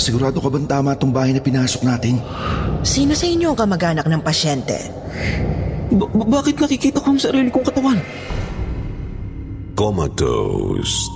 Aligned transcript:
Sigurado 0.00 0.40
ka 0.40 0.48
bang 0.48 0.66
tama 0.66 0.96
itong 0.96 1.12
bahay 1.12 1.36
na 1.36 1.42
pinasok 1.42 1.82
natin? 1.84 2.18
Sino 2.82 3.12
sa 3.12 3.26
inyo 3.28 3.52
ang 3.52 3.58
kamag-anak 3.58 4.06
ng 4.08 4.22
pasyente? 4.24 4.76
Ba- 5.92 6.08
ba- 6.08 6.40
bakit 6.40 6.56
nakikita 6.56 6.98
ko 6.98 7.12
ang 7.12 7.20
sarili 7.20 7.52
kong 7.52 7.68
katawan? 7.68 8.00
Comatose. 9.76 11.08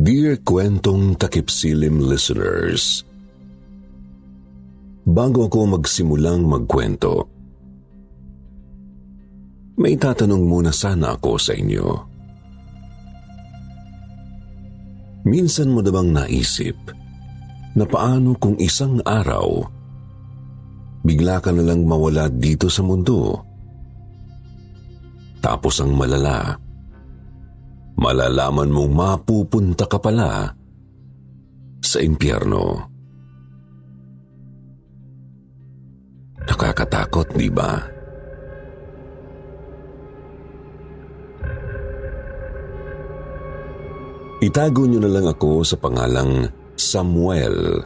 Dear 0.00 0.40
Kwentong 0.40 1.12
Takipsilim 1.20 2.00
listeners, 2.00 3.04
Bago 5.04 5.44
ako 5.44 5.76
magsimulang 5.76 6.40
magkwento, 6.48 7.28
may 9.76 10.00
tatanong 10.00 10.40
muna 10.40 10.72
sana 10.72 11.20
ako 11.20 11.36
sa 11.36 11.52
inyo. 11.52 11.84
Minsan 15.28 15.68
mo 15.68 15.84
na 15.84 16.24
naisip 16.24 16.80
na 17.76 17.84
paano 17.84 18.40
kung 18.40 18.56
isang 18.56 19.04
araw 19.04 19.68
bigla 21.04 21.44
ka 21.44 21.52
na 21.52 21.60
lang 21.60 21.84
mawala 21.84 22.32
dito 22.32 22.72
sa 22.72 22.80
mundo? 22.80 23.36
Tapos 25.44 25.76
ang 25.84 25.92
malala, 25.92 26.56
malalaman 28.00 28.72
mong 28.72 28.92
mapupunta 28.96 29.84
ka 29.84 30.00
pala 30.00 30.48
sa 31.84 31.98
impyerno. 32.00 32.88
Nakakatakot, 36.40 37.36
di 37.36 37.52
ba? 37.52 37.76
Itago 44.40 44.88
niyo 44.88 45.04
na 45.04 45.12
lang 45.12 45.28
ako 45.28 45.60
sa 45.60 45.76
pangalang 45.76 46.48
Samuel. 46.72 47.84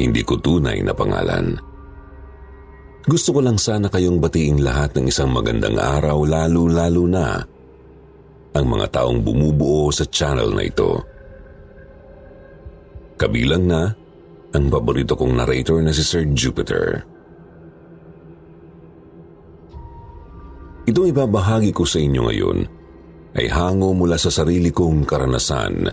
Hindi 0.00 0.24
ko 0.24 0.40
tunay 0.40 0.80
na 0.80 0.96
pangalan. 0.96 1.52
Gusto 3.04 3.36
ko 3.36 3.40
lang 3.44 3.60
sana 3.60 3.92
kayong 3.92 4.16
batiin 4.16 4.64
lahat 4.64 4.96
ng 4.96 5.12
isang 5.12 5.28
magandang 5.28 5.76
araw 5.76 6.24
lalo-lalo 6.24 7.04
na 7.04 7.44
ang 8.56 8.64
mga 8.64 8.86
taong 9.00 9.20
bumubuo 9.20 9.92
sa 9.92 10.08
channel 10.08 10.52
na 10.54 10.64
ito. 10.64 11.02
Kabilang 13.18 13.64
na 13.66 13.92
ang 14.54 14.64
paborito 14.72 15.18
kong 15.18 15.36
narrator 15.36 15.84
na 15.84 15.92
si 15.92 16.00
Sir 16.00 16.24
Jupiter. 16.32 17.04
Itong 20.88 21.12
ibabahagi 21.12 21.76
ko 21.76 21.84
sa 21.84 22.00
inyo 22.00 22.22
ngayon 22.24 22.58
ay 23.36 23.46
hango 23.52 23.92
mula 23.92 24.16
sa 24.16 24.32
sarili 24.32 24.72
kong 24.72 25.04
karanasan 25.04 25.84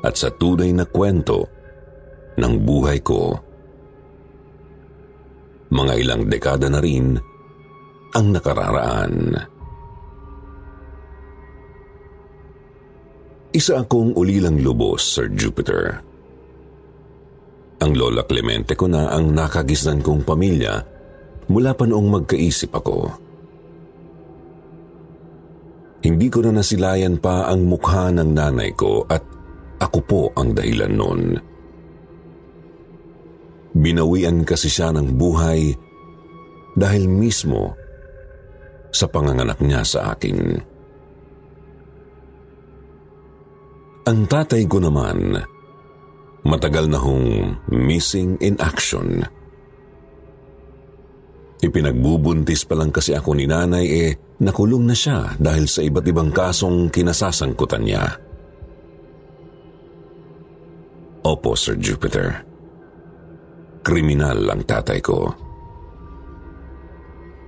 at 0.00 0.14
sa 0.16 0.32
tunay 0.32 0.72
na 0.72 0.88
kwento 0.88 1.44
ng 2.40 2.54
buhay 2.64 3.04
ko. 3.04 3.36
Mga 5.68 5.92
ilang 6.00 6.22
dekada 6.32 6.72
na 6.72 6.80
rin 6.80 7.20
ang 8.16 8.26
nakararaan. 8.32 9.36
Isa 13.60 13.76
akong 13.84 14.16
ulilang 14.16 14.56
lubos, 14.64 15.04
Sir 15.04 15.28
Jupiter. 15.36 16.00
Ang 17.84 17.92
lola 17.92 18.24
Clemente 18.24 18.72
ko 18.72 18.88
na 18.88 19.12
ang 19.12 19.36
nakagisnan 19.36 20.00
kong 20.00 20.24
pamilya 20.24 20.80
mula 21.52 21.76
pa 21.76 21.84
noong 21.84 22.08
magkaisip 22.08 22.72
ako. 22.72 23.12
Hindi 26.00 26.32
ko 26.32 26.40
na 26.40 26.56
nasilayan 26.56 27.20
pa 27.20 27.52
ang 27.52 27.68
mukha 27.68 28.08
ng 28.08 28.32
nanay 28.32 28.72
ko 28.72 29.04
at 29.04 29.20
ako 29.76 29.98
po 30.08 30.22
ang 30.40 30.56
dahilan 30.56 30.96
noon. 30.96 31.22
Binawian 33.76 34.40
kasi 34.48 34.72
siya 34.72 34.88
ng 34.96 35.20
buhay 35.20 35.76
dahil 36.80 37.12
mismo 37.12 37.76
sa 38.88 39.04
panganganak 39.04 39.60
niya 39.60 39.84
sa 39.84 40.16
akin. 40.16 40.69
Ang 44.08 44.24
tatay 44.24 44.64
ko 44.64 44.80
naman, 44.80 45.36
matagal 46.48 46.88
na 46.88 46.96
hong 46.96 47.60
missing 47.68 48.40
in 48.40 48.56
action. 48.56 49.20
Ipinagbubuntis 51.60 52.64
pa 52.64 52.80
lang 52.80 52.88
kasi 52.88 53.12
ako 53.12 53.36
ni 53.36 53.44
nanay 53.44 53.84
eh 53.84 54.10
nakulong 54.40 54.88
na 54.88 54.96
siya 54.96 55.36
dahil 55.36 55.68
sa 55.68 55.84
iba't 55.84 56.06
ibang 56.08 56.32
kasong 56.32 56.88
kinasasangkutan 56.88 57.84
niya. 57.84 58.04
Opo, 61.20 61.52
Sir 61.52 61.76
Jupiter. 61.76 62.40
Kriminal 63.84 64.40
ang 64.48 64.64
tatay 64.64 65.04
ko. 65.04 65.28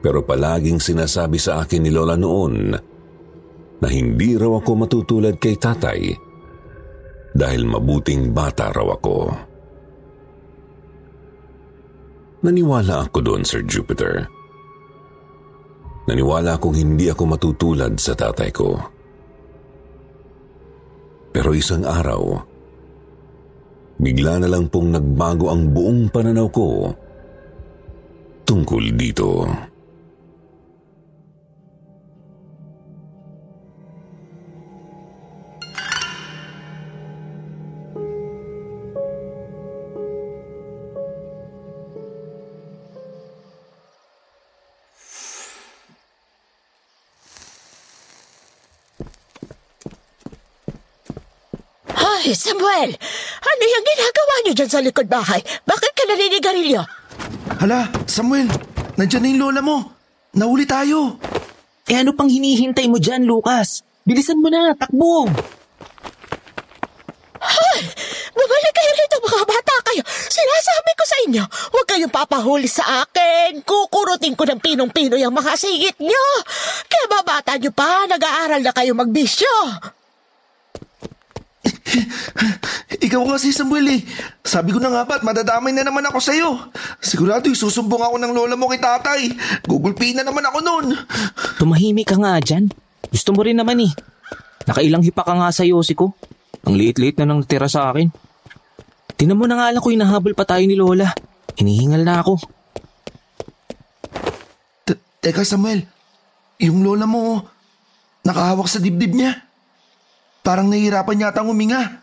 Pero 0.05 0.21
palaging 0.21 0.77
sinasabi 0.77 1.41
sa 1.41 1.65
akin 1.65 1.81
ni 1.81 1.89
Lola 1.89 2.21
noon 2.21 2.77
na 3.81 3.89
hindi 3.89 4.37
raw 4.37 4.61
ako 4.61 4.71
matutulad 4.77 5.41
kay 5.41 5.57
tatay 5.57 6.32
dahil 7.33 7.65
mabuting 7.65 8.33
bata 8.33 8.73
raw 8.73 8.93
ako. 8.97 9.33
Naniwala 12.43 13.07
ako 13.07 13.19
doon, 13.23 13.43
Sir 13.47 13.63
Jupiter. 13.65 14.27
Naniwala 16.11 16.59
akong 16.59 16.75
hindi 16.75 17.07
ako 17.07 17.23
matutulad 17.31 17.95
sa 17.97 18.19
tatay 18.19 18.51
ko. 18.51 18.75
Pero 21.33 21.55
isang 21.55 21.87
araw, 21.87 22.43
bigla 24.03 24.43
na 24.43 24.51
lang 24.51 24.67
pong 24.69 24.93
nagbago 24.93 25.49
ang 25.49 25.71
buong 25.71 26.11
pananaw 26.11 26.49
ko 26.51 26.93
tungkol 28.43 28.85
dito. 28.93 29.49
Samuel! 52.35 52.91
Ano 53.41 53.63
yung 53.63 53.85
ginagawa 53.87 54.35
niyo 54.43 54.53
dyan 54.59 54.71
sa 54.71 54.81
likod 54.81 55.07
bahay? 55.09 55.41
Bakit 55.65 55.93
ka 55.93 56.03
naninigarilyo? 56.09 56.83
Hala, 57.63 57.89
Samuel, 58.09 58.49
nandyan 58.99 59.23
na 59.23 59.29
yung 59.31 59.41
lola 59.49 59.61
mo. 59.63 59.77
Nahuli 60.35 60.65
tayo. 60.65 61.21
Eh 61.87 61.97
ano 61.99 62.17
pang 62.17 62.31
hinihintay 62.31 62.89
mo 62.89 62.97
dyan, 62.97 63.29
Lucas? 63.29 63.85
Bilisan 64.03 64.41
mo 64.41 64.49
na, 64.49 64.73
takbo! 64.75 65.29
Bumalik 68.33 68.75
kayo 68.75 68.91
rito 68.97 69.17
mga 69.23 69.45
bata 69.45 69.75
kayo. 69.93 70.03
Sinasabi 70.09 70.91
ko 70.97 71.05
sa 71.05 71.17
inyo, 71.29 71.45
huwag 71.75 71.87
kayong 71.87 72.15
papahuli 72.15 72.69
sa 72.71 73.05
akin. 73.05 73.61
Kukurutin 73.63 74.35
ko 74.39 74.49
ng 74.49 74.63
pinong-pino 74.63 75.21
yung 75.21 75.35
mga 75.35 75.53
singit 75.59 76.01
nyo. 76.01 76.27
Kaya 76.89 77.05
babata 77.11 77.59
nyo 77.61 77.71
pa, 77.75 78.09
nag-aaral 78.09 78.63
na 78.65 78.73
kayo 78.73 78.97
magbisyo. 78.97 79.53
Ikaw 83.07 83.23
kasi 83.29 83.53
Samuel 83.53 83.99
eh. 83.99 84.01
Sabi 84.43 84.73
ko 84.73 84.79
na 84.81 84.91
nga 84.91 85.03
ba't 85.05 85.23
madadamay 85.25 85.73
na 85.75 85.85
naman 85.87 86.05
ako 86.09 86.19
sa'yo. 86.19 86.49
Sigurado 87.03 87.49
susumbong 87.53 88.03
ako 88.03 88.17
ng 88.19 88.33
lola 88.33 88.55
mo 88.57 88.69
kay 88.71 88.81
tatay. 88.81 89.33
Gugulpiin 89.67 90.21
na 90.21 90.25
naman 90.27 90.45
ako 90.47 90.59
nun. 90.65 90.87
Tumahimik 91.61 92.09
ka 92.09 92.17
nga 92.19 92.41
dyan. 92.41 92.73
Gusto 93.13 93.37
mo 93.37 93.45
rin 93.45 93.59
naman 93.59 93.81
eh. 93.83 93.93
Nakailang 94.65 95.05
hipa 95.05 95.27
ka 95.27 95.35
nga 95.37 95.51
sa 95.53 95.67
yosi 95.67 95.93
ko. 95.93 96.15
Ang 96.65 96.79
liit-liit 96.79 97.19
na 97.19 97.27
nang 97.27 97.43
natira 97.43 97.67
sa 97.67 97.91
akin. 97.91 98.09
Tinan 99.19 99.39
mo 99.39 99.45
na 99.47 99.59
nga 99.59 99.71
lang 99.75 99.83
ko 99.83 99.91
hinahabol 99.91 100.33
pa 100.33 100.47
tayo 100.47 100.63
ni 100.65 100.79
Lola. 100.79 101.11
Inihingal 101.59 102.03
na 102.07 102.23
ako. 102.23 102.41
T- 104.89 105.01
Teka 105.21 105.45
Samuel, 105.45 105.85
yung 106.63 106.81
lola 106.81 107.05
mo, 107.05 107.45
nakahawak 108.25 108.71
sa 108.71 108.81
dibdib 108.81 109.13
niya. 109.13 109.52
Parang 110.43 110.67
nahihirapan 110.67 111.23
yata 111.23 111.47
huminga. 111.47 112.03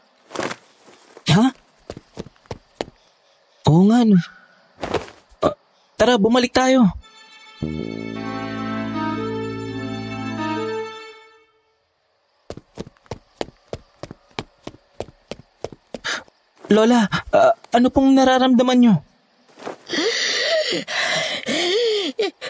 Ha? 1.36 1.46
Oo 3.68 3.84
nga 3.92 4.08
no. 4.08 4.16
Ah, 5.44 5.56
tara, 6.00 6.16
bumalik 6.16 6.56
tayo. 6.56 6.88
Lola, 16.70 17.02
ah, 17.34 17.54
ano 17.74 17.88
pong 17.90 18.14
nararamdaman 18.14 18.78
nyo? 18.78 18.96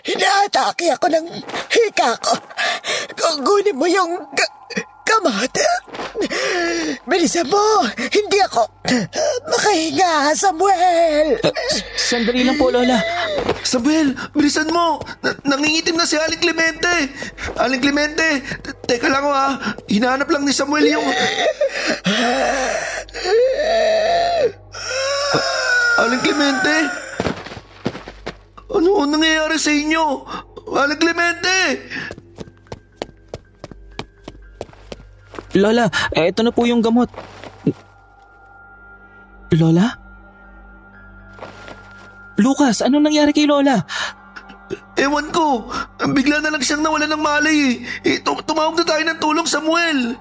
Inaatake 0.04 0.92
ako 0.92 1.06
ng 1.08 1.28
hika 1.72 2.10
ko. 2.20 2.34
Kukunin 3.16 3.80
mo 3.80 3.88
yung 3.88 4.12
ka- 4.36 4.59
kamot. 5.20 5.56
Bilisan 7.08 7.48
mo. 7.52 7.84
Hindi 7.96 8.40
ako 8.48 8.64
makahinga, 9.52 10.34
Samuel. 10.34 11.38
Ah, 11.44 11.54
sandali 12.00 12.48
lang 12.48 12.56
po, 12.56 12.72
Lola. 12.72 12.98
Samuel, 13.62 14.16
bilisan 14.32 14.72
mo! 14.72 15.04
Na- 15.22 15.36
nangingitim 15.46 16.00
na 16.00 16.08
si 16.08 16.16
Aling 16.16 16.42
Clemente! 16.42 17.12
Aling 17.60 17.84
Clemente! 17.84 18.42
Teka 18.88 19.12
lang 19.12 19.28
ha, 19.28 19.60
hinahanap 19.92 20.32
lang 20.32 20.48
ni 20.48 20.54
Samuel 20.56 20.88
yung... 20.90 21.06
Aling 26.00 26.24
Clemente? 26.24 26.76
Ano 28.70 28.90
ang 29.04 29.12
nangyayari 29.14 29.58
sa 29.60 29.72
inyo? 29.76 30.04
Aling 30.74 31.02
Clemente! 31.02 31.58
Lola, 35.58 35.90
eto 36.14 36.46
na 36.46 36.54
po 36.54 36.70
yung 36.70 36.84
gamot. 36.84 37.10
Lola? 39.58 39.98
Lucas, 42.38 42.86
anong 42.86 43.10
nangyari 43.10 43.34
kay 43.34 43.50
Lola? 43.50 43.82
Ewan 44.94 45.34
ko, 45.34 45.66
bigla 46.14 46.44
na 46.44 46.54
lang 46.54 46.62
siyang 46.62 46.86
nawala 46.86 47.10
ng 47.10 47.24
malay 47.24 47.58
eh. 47.58 47.74
eh 48.06 48.18
tum- 48.22 48.44
tumawag 48.46 48.78
na 48.78 48.86
tayo 48.86 49.04
ng 49.04 49.20
tulong, 49.20 49.48
Samuel! 49.50 50.14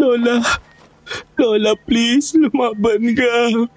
Lola, 0.00 0.40
Lola, 1.36 1.76
please, 1.84 2.32
lumaban 2.32 3.12
ka. 3.12 3.68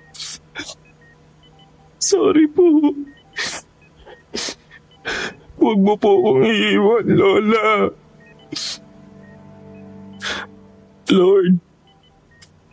Sorry 2.00 2.48
po. 2.48 2.64
Huwag 5.60 5.80
mo 5.84 6.00
po 6.00 6.16
akong 6.16 6.48
iiwan, 6.48 7.06
Lola. 7.12 7.92
Lord, 11.12 11.60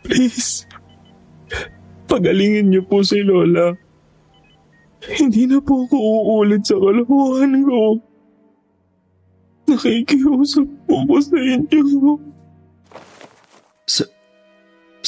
please, 0.07 0.63
pagalingin 2.07 2.71
niyo 2.71 2.87
po 2.87 3.03
si 3.03 3.19
Lola. 3.19 3.75
Hindi 5.11 5.43
na 5.51 5.59
po 5.59 5.83
ako 5.83 5.97
uulit 5.99 6.63
sa 6.63 6.79
kalokohan 6.79 7.67
ko. 7.67 7.99
Nakikiusap 9.67 10.67
po 10.87 10.95
ko 11.03 11.15
sa 11.19 11.35
inyo. 11.35 12.31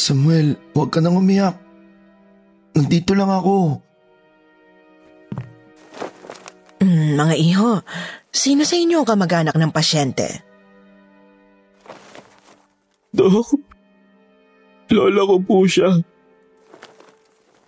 Sa 0.04 0.12
Samuel, 0.12 0.60
huwag 0.76 0.92
ka 0.92 1.00
nang 1.00 1.16
umiyak. 1.16 1.56
Nandito 2.76 3.16
lang 3.16 3.32
ako. 3.32 3.80
Mm, 6.84 7.16
mga 7.16 7.36
iho, 7.40 7.80
sino 8.28 8.68
sa 8.68 8.76
inyo 8.76 9.00
ang 9.00 9.08
kamag-anak 9.08 9.56
ng 9.56 9.72
pasyente? 9.72 10.28
Dok, 13.16 13.56
lola 14.92 15.24
ko 15.24 15.36
po 15.40 15.64
siya. 15.64 15.96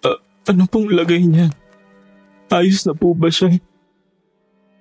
Ah, 0.04 0.20
ano 0.52 0.68
pong 0.68 0.92
lagay 0.92 1.24
niya? 1.24 1.48
Ayos 2.52 2.84
na 2.84 2.92
po 2.92 3.16
ba 3.16 3.32
siya? 3.32 3.56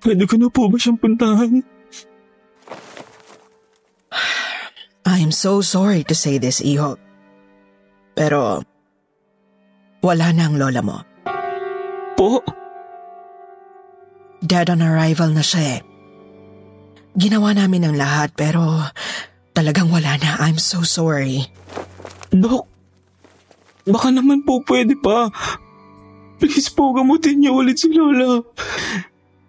Pwede 0.03 0.27
ko 0.27 0.35
na 0.35 0.51
po 0.51 0.67
ba 0.67 0.75
siyang 0.75 0.99
puntahan? 0.99 1.63
I'm 5.07 5.31
so 5.31 5.63
sorry 5.63 6.03
to 6.03 6.11
say 6.11 6.35
this, 6.35 6.59
iho. 6.59 7.04
Pero, 8.15 8.63
wala 9.99 10.31
na 10.31 10.47
ang 10.47 10.55
lola 10.55 10.79
mo. 10.79 10.97
Po? 12.15 12.39
Dead 14.39 14.71
on 14.71 14.79
arrival 14.79 15.35
na 15.35 15.43
siya 15.43 15.79
eh. 15.79 15.81
Ginawa 17.15 17.55
namin 17.55 17.87
ang 17.87 17.95
lahat 17.95 18.35
pero 18.35 18.91
talagang 19.51 19.91
wala 19.91 20.15
na. 20.19 20.39
I'm 20.39 20.59
so 20.59 20.83
sorry. 20.83 21.47
Dok, 22.31 22.67
baka 23.87 24.11
naman 24.11 24.47
po 24.47 24.63
pwede 24.67 24.95
pa. 24.95 25.31
Please 26.39 26.71
po, 26.71 26.91
gamutin 26.91 27.39
niyo 27.39 27.59
ulit 27.59 27.79
si 27.79 27.91
Lola. 27.91 28.43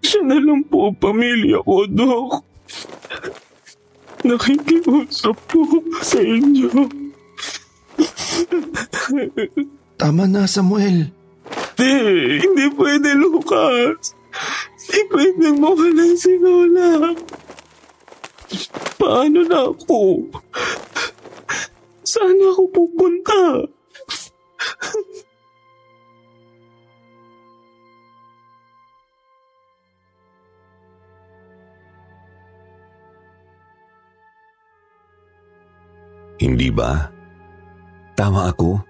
Siya 0.02 0.22
na 0.22 0.38
lang 0.38 0.66
po 0.66 0.94
pamilya 0.94 1.62
ko, 1.66 1.86
Dok. 1.86 2.30
Nakikiusap 4.26 5.36
po 5.50 5.62
sa 6.02 6.18
inyo. 6.18 7.05
Tama 10.00 10.28
na, 10.28 10.44
Samuel. 10.44 11.08
Hindi, 11.76 11.94
hindi 12.44 12.64
pwede, 12.76 13.16
Lucas. 13.16 14.16
Hindi 14.86 15.00
pwede 15.12 15.46
mawala 15.56 16.06
si 16.16 16.32
Lola. 16.40 17.12
Paano 18.96 19.40
na 19.44 19.72
ako? 19.72 20.28
Saan 22.04 22.38
ako 22.38 22.62
pupunta? 22.72 23.66
Hindi 36.36 36.68
ba? 36.68 37.15
Tama 38.16 38.48
ako? 38.48 38.80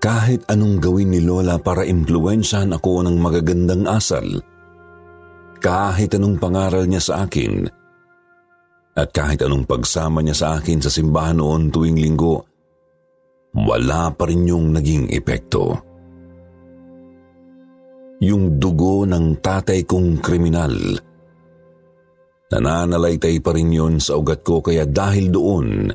Kahit 0.00 0.44
anong 0.48 0.80
gawin 0.80 1.12
ni 1.12 1.20
Lola 1.24 1.56
para 1.56 1.84
impluensyahan 1.84 2.72
ako 2.76 3.04
ng 3.04 3.16
magagandang 3.16 3.84
asal, 3.88 4.24
kahit 5.60 6.16
anong 6.16 6.40
pangaral 6.40 6.84
niya 6.88 7.00
sa 7.00 7.14
akin, 7.24 7.68
at 8.96 9.08
kahit 9.12 9.40
anong 9.44 9.64
pagsama 9.64 10.20
niya 10.20 10.36
sa 10.36 10.48
akin 10.60 10.80
sa 10.84 10.92
simbahan 10.92 11.40
noon 11.40 11.72
tuwing 11.72 11.96
linggo, 11.96 12.44
wala 13.56 14.12
pa 14.12 14.24
rin 14.28 14.48
yung 14.48 14.76
naging 14.76 15.08
epekto. 15.12 15.76
Yung 18.20 18.60
dugo 18.60 19.08
ng 19.08 19.40
tatay 19.40 19.88
kong 19.88 20.20
kriminal, 20.20 20.76
nananalaytay 22.52 23.40
pa 23.40 23.56
rin 23.56 23.72
yun 23.72 23.96
sa 23.96 24.20
ugat 24.20 24.44
ko 24.44 24.60
kaya 24.60 24.84
dahil 24.84 25.32
doon, 25.32 25.88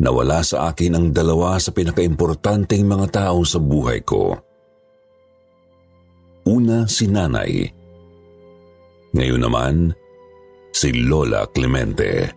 nawala 0.00 0.42
sa 0.42 0.70
akin 0.72 0.98
ang 0.98 1.06
dalawa 1.14 1.58
sa 1.62 1.70
pinakaimportanteng 1.70 2.82
mga 2.82 3.06
tao 3.14 3.46
sa 3.46 3.62
buhay 3.62 4.02
ko. 4.02 4.34
Una 6.44 6.84
si 6.90 7.08
nanay. 7.08 7.70
Ngayon 9.14 9.40
naman, 9.40 9.74
si 10.74 10.90
Lola 10.90 11.46
Clemente. 11.48 12.34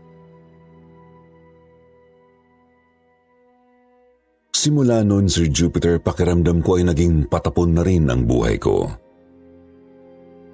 Simula 4.53 5.01
noon, 5.01 5.25
Sir 5.29 5.49
Jupiter, 5.49 5.97
pakiramdam 6.01 6.61
ko 6.61 6.77
ay 6.77 6.85
naging 6.85 7.29
patapon 7.29 7.77
na 7.77 7.81
rin 7.85 8.09
ang 8.09 8.25
buhay 8.25 8.57
ko. 8.61 8.89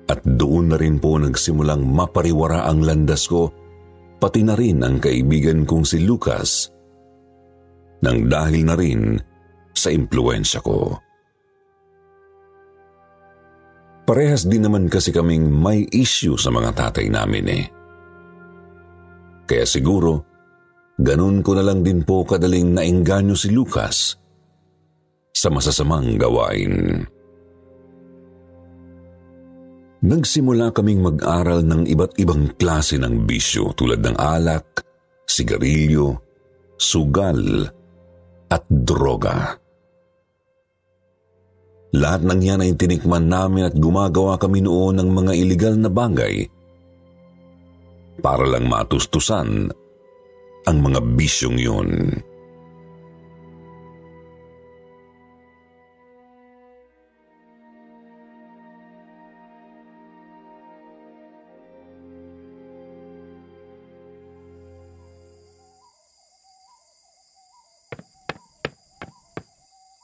At 0.07 0.19
doon 0.27 0.75
na 0.75 0.77
rin 0.79 1.00
po 1.00 1.15
nagsimulang 1.15 1.88
mapariwara 1.88 2.67
ang 2.67 2.83
landas 2.83 3.27
ko, 3.27 3.48
pati 4.19 4.43
na 4.43 4.60
rin 4.60 4.83
ang 4.83 5.00
kaibigan 5.00 5.63
kong 5.63 5.88
si 5.88 6.03
Lucas, 6.03 6.67
nang 8.03 8.27
dahil 8.27 8.62
na 8.67 8.75
rin 8.75 9.15
sa 9.72 9.89
impluensya 9.89 10.60
ko. 10.60 11.00
Parehas 14.03 14.43
din 14.43 14.67
naman 14.67 14.91
kasi 14.91 15.15
kaming 15.15 15.48
may 15.48 15.88
issue 15.95 16.36
sa 16.36 16.51
mga 16.51 16.75
tatay 16.75 17.07
namin 17.07 17.45
eh. 17.48 17.65
Kaya 19.48 19.63
siguro, 19.63 20.27
ganun 21.00 21.39
ko 21.39 21.55
na 21.55 21.63
lang 21.63 21.79
din 21.88 22.03
po 22.03 22.27
kadaling 22.27 22.75
nainganyo 22.75 23.31
si 23.31 23.48
Lucas 23.55 24.19
sa 25.31 25.48
masasamang 25.48 26.19
gawain. 26.19 27.07
Nagsimula 30.03 30.75
kaming 30.75 31.00
mag-aral 31.00 31.63
ng 31.63 31.88
iba't 31.88 32.19
ibang 32.19 32.60
klase 32.60 33.00
ng 33.00 33.24
bisyo 33.24 33.72
tulad 33.72 34.03
ng 34.03 34.19
alak, 34.19 34.83
sigarilyo, 35.24 36.19
sugal, 36.75 37.72
at 38.53 38.62
droga. 38.69 39.57
Lahat 41.93 42.22
ng 42.25 42.41
yan 42.41 42.62
ay 42.62 42.74
tinikman 42.77 43.29
namin 43.29 43.69
at 43.69 43.75
gumagawa 43.77 44.38
kami 44.38 44.62
noon 44.62 44.98
ng 44.98 45.10
mga 45.13 45.33
iligal 45.38 45.74
na 45.77 45.89
bagay 45.89 46.45
para 48.22 48.45
lang 48.45 48.69
matustusan 48.69 49.69
ang 50.65 50.77
mga 50.81 51.00
bisyong 51.17 51.57
yun. 51.57 51.89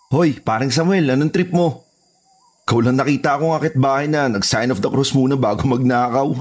Hoy, 0.10 0.42
parang 0.42 0.74
Samuel, 0.74 1.06
anong 1.14 1.30
trip 1.30 1.54
mo? 1.54 1.86
Ikaw 2.66 2.82
lang 2.82 2.98
nakita 2.98 3.38
akong 3.38 3.54
akit 3.54 3.78
bahay 3.78 4.10
na 4.10 4.26
nag-sign 4.26 4.74
of 4.74 4.82
the 4.82 4.90
cross 4.90 5.14
muna 5.14 5.38
bago 5.38 5.70
magnakaw. 5.70 6.34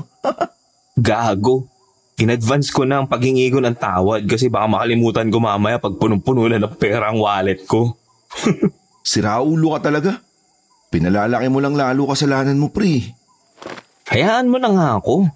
Gago. 0.96 1.68
In-advance 2.16 2.72
ko 2.72 2.88
na 2.88 3.04
ang 3.04 3.12
paghingi 3.12 3.44
ko 3.52 3.60
ng 3.60 3.76
tawad 3.76 4.24
kasi 4.24 4.48
baka 4.48 4.72
makalimutan 4.72 5.28
ko 5.28 5.36
mamaya 5.36 5.76
pag 5.76 6.00
punong-puno 6.00 6.48
na 6.48 6.64
ng 6.64 6.80
pera 6.80 7.12
ang 7.12 7.20
wallet 7.20 7.68
ko. 7.68 7.92
Siraulo 9.04 9.76
ka 9.76 9.92
talaga. 9.92 10.16
Pinalalaki 10.88 11.52
mo 11.52 11.60
lang 11.60 11.76
lalo 11.76 12.08
kasalanan 12.08 12.56
mo, 12.56 12.72
pre. 12.72 13.04
Hayaan 14.08 14.48
mo 14.48 14.56
na 14.56 14.72
nga 14.72 14.88
ako. 14.96 15.28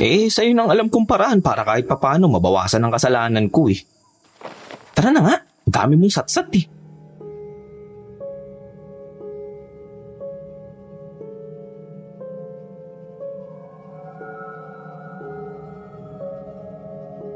Eh, 0.00 0.32
sa'yo 0.32 0.56
nang 0.56 0.72
alam 0.72 0.88
kong 0.88 1.04
paraan 1.04 1.44
para 1.44 1.68
kahit 1.68 1.84
papano 1.84 2.32
mabawasan 2.32 2.80
ang 2.80 2.96
kasalanan 2.96 3.52
ko 3.52 3.68
eh. 3.68 3.76
Tara 4.96 5.12
na 5.12 5.20
nga, 5.20 5.36
dami 5.68 6.00
mong 6.00 6.16
satsat 6.16 6.48
eh. 6.56 6.80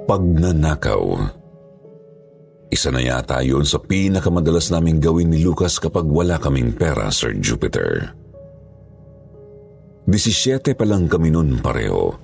Pagnanakaw. 0.06 1.04
Isa 2.70 2.94
na 2.94 3.02
yata 3.02 3.42
yun 3.42 3.66
sa 3.66 3.82
pinakamadalas 3.82 4.70
naming 4.70 5.02
gawin 5.02 5.34
ni 5.34 5.42
Lucas 5.42 5.82
kapag 5.82 6.06
wala 6.06 6.38
kaming 6.38 6.70
pera, 6.78 7.10
Sir 7.10 7.34
Jupiter. 7.42 8.14
17 10.06 10.78
pa 10.78 10.86
lang 10.86 11.10
kami 11.10 11.34
nun 11.34 11.58
pareho. 11.58 12.14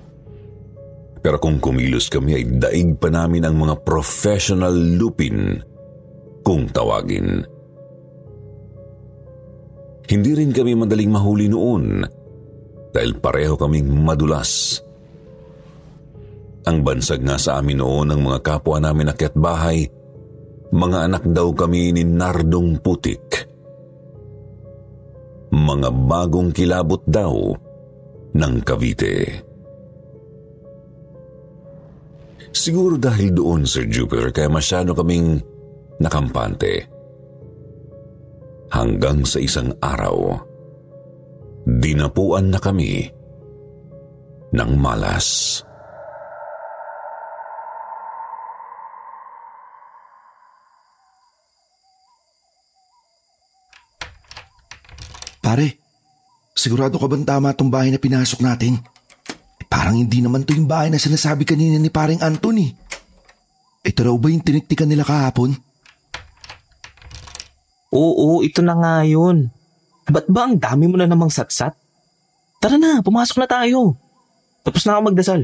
Pero 1.19 1.39
kung 1.43 1.59
kumilos 1.59 2.07
kami 2.07 2.39
ay 2.39 2.43
daig 2.55 2.95
pa 2.99 3.11
namin 3.11 3.43
ang 3.43 3.59
mga 3.59 3.83
professional 3.83 4.71
lupin 4.71 5.59
kung 6.43 6.71
tawagin. 6.71 7.43
Hindi 10.07 10.31
rin 10.35 10.55
kami 10.55 10.75
madaling 10.75 11.11
mahuli 11.11 11.47
noon 11.51 12.03
dahil 12.95 13.11
pareho 13.19 13.59
kaming 13.59 13.91
madulas 13.91 14.79
ang 16.63 16.79
bansag 16.83 17.19
nga 17.23 17.35
sa 17.35 17.59
amin 17.59 17.83
noon 17.83 18.15
ng 18.15 18.21
mga 18.23 18.39
kapwa 18.39 18.79
namin 18.79 19.11
akyat 19.11 19.35
bahay, 19.35 19.83
mga 20.73 20.97
anak 21.11 21.23
daw 21.27 21.51
kami 21.51 21.91
ni 21.91 22.03
Nardong 22.07 22.79
Putik. 22.79 23.45
Mga 25.53 25.89
bagong 26.09 26.49
kilabot 26.49 27.03
daw 27.05 27.53
ng 28.33 28.53
Cavite. 28.65 29.15
Siguro 32.53 32.97
dahil 32.97 33.33
doon, 33.33 33.65
Sir 33.65 33.85
Jupiter, 33.85 34.33
kaya 34.33 34.49
masyado 34.49 34.97
kaming 34.97 35.41
nakampante. 36.01 36.89
Hanggang 38.73 39.21
sa 39.25 39.37
isang 39.37 39.77
araw, 39.77 40.41
dinapuan 41.65 42.49
na 42.49 42.57
kami 42.57 43.05
ng 44.53 44.71
malas. 44.77 45.61
Pare, 55.43 55.75
sigurado 56.55 56.95
ka 56.95 57.11
bang 57.11 57.27
tama 57.27 57.51
tong 57.51 57.67
bahay 57.67 57.91
na 57.91 57.99
pinasok 57.99 58.39
natin? 58.39 58.79
Eh, 59.59 59.67
parang 59.67 59.99
hindi 59.99 60.23
naman 60.23 60.47
to 60.47 60.55
yung 60.55 60.71
bahay 60.71 60.87
na 60.87 60.95
sinasabi 60.95 61.43
kanina 61.43 61.75
ni 61.75 61.91
paring 61.91 62.23
Anthony. 62.23 62.71
Ito 63.83 64.07
raw 64.07 64.15
ba 64.15 64.31
yung 64.31 64.39
tiniktikan 64.39 64.87
nila 64.87 65.03
kahapon? 65.03 65.51
Oo, 67.91 68.39
ito 68.39 68.63
na 68.63 68.79
nga 68.79 68.95
yun. 69.03 69.51
Ba't 70.07 70.31
ba 70.31 70.47
ang 70.47 70.55
dami 70.55 70.87
mo 70.87 70.95
na 70.95 71.11
namang 71.11 71.29
satsat? 71.29 71.75
Tara 72.63 72.79
na, 72.79 73.03
pumasok 73.03 73.43
na 73.43 73.47
tayo. 73.47 73.99
Tapos 74.63 74.87
na 74.87 74.95
ako 74.95 75.11
magdasal. 75.11 75.41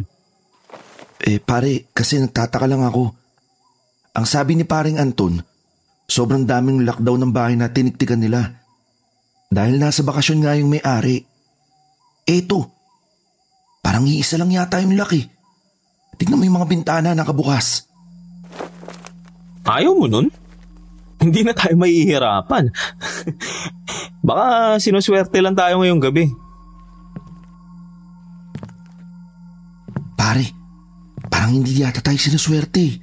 Eh 1.19 1.43
pare, 1.43 1.91
kasi 1.91 2.15
nagtataka 2.15 2.63
lang 2.63 2.87
ako. 2.87 3.11
Ang 4.15 4.25
sabi 4.25 4.55
ni 4.55 4.63
paring 4.63 4.95
Anton, 4.95 5.43
sobrang 6.07 6.47
daming 6.47 6.87
lockdown 6.87 7.27
ng 7.27 7.31
bahay 7.35 7.59
na 7.59 7.67
tiniktikan 7.67 8.23
nila. 8.23 8.58
Dahil 9.49 9.81
nasa 9.81 10.05
bakasyon 10.05 10.45
nga 10.45 10.53
yung 10.53 10.69
may-ari. 10.69 11.25
Eto, 12.21 12.69
parang 13.81 14.05
iisa 14.05 14.37
lang 14.37 14.53
yata 14.53 14.77
yung 14.77 14.93
laki. 14.93 15.25
Tignan 16.21 16.37
mo 16.37 16.45
yung 16.45 16.57
mga 16.61 16.69
bintana 16.69 17.17
nakabukas. 17.17 17.89
Ayaw 19.65 19.97
mo 19.97 20.05
nun? 20.05 20.29
Hindi 21.17 21.41
na 21.41 21.57
tayo 21.57 21.73
mahihirapan. 21.81 22.69
Baka 24.29 24.77
sinuswerte 24.77 25.41
lang 25.41 25.57
tayo 25.57 25.81
ngayong 25.81 26.01
gabi. 26.05 26.29
Pare, 30.13 30.45
parang 31.25 31.57
hindi 31.57 31.81
yata 31.81 32.05
tayo 32.05 32.21
sinuswerte. 32.21 33.01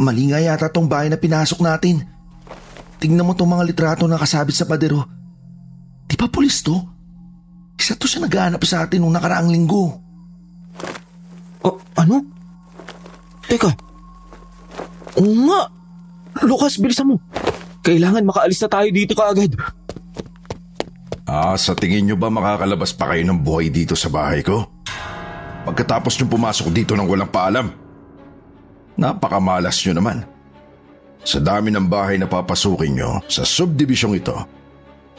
Mali 0.00 0.32
nga 0.32 0.40
yata 0.40 0.72
tong 0.72 0.88
bahay 0.88 1.12
na 1.12 1.20
pinasok 1.20 1.60
natin. 1.60 2.00
Tingnan 2.96 3.28
mo 3.28 3.36
tong 3.36 3.52
mga 3.52 3.68
litrato 3.68 4.08
na 4.08 4.16
kasabit 4.16 4.56
sa 4.56 4.64
padero. 4.64 5.17
Di 6.08 6.16
ba 6.16 6.26
pulis 6.26 6.64
to? 6.64 6.80
Isa 7.76 7.94
to 7.94 8.08
siya 8.08 8.24
naghahanap 8.24 8.64
sa 8.64 8.88
atin 8.88 9.04
nung 9.04 9.12
nakaraang 9.12 9.52
linggo. 9.52 9.92
Oh, 11.62 11.76
ano? 12.00 12.24
Teka. 13.44 13.70
Oo 15.20 15.34
nga. 15.46 15.68
Lucas, 16.42 16.80
bilisan 16.80 17.12
mo. 17.12 17.16
Kailangan 17.84 18.24
makaalis 18.24 18.60
na 18.64 18.68
tayo 18.72 18.88
dito 18.88 19.12
kaagad. 19.12 19.52
Ah, 21.28 21.54
sa 21.60 21.76
tingin 21.76 22.08
nyo 22.08 22.16
ba 22.16 22.32
makakalabas 22.32 22.96
pa 22.96 23.12
kayo 23.12 23.22
ng 23.28 23.44
buhay 23.44 23.68
dito 23.68 23.92
sa 23.92 24.08
bahay 24.08 24.40
ko? 24.40 24.64
Pagkatapos 25.68 26.16
nyo 26.16 26.26
pumasok 26.32 26.72
dito 26.72 26.96
ng 26.96 27.04
walang 27.04 27.28
paalam. 27.28 27.68
Napakamalas 28.96 29.76
nyo 29.84 29.92
naman. 30.00 30.18
Sa 31.20 31.36
dami 31.38 31.68
ng 31.68 31.84
bahay 31.84 32.16
na 32.16 32.24
papasukin 32.24 32.96
nyo 32.96 33.20
sa 33.28 33.44
subdivisyong 33.44 34.16
ito, 34.16 34.34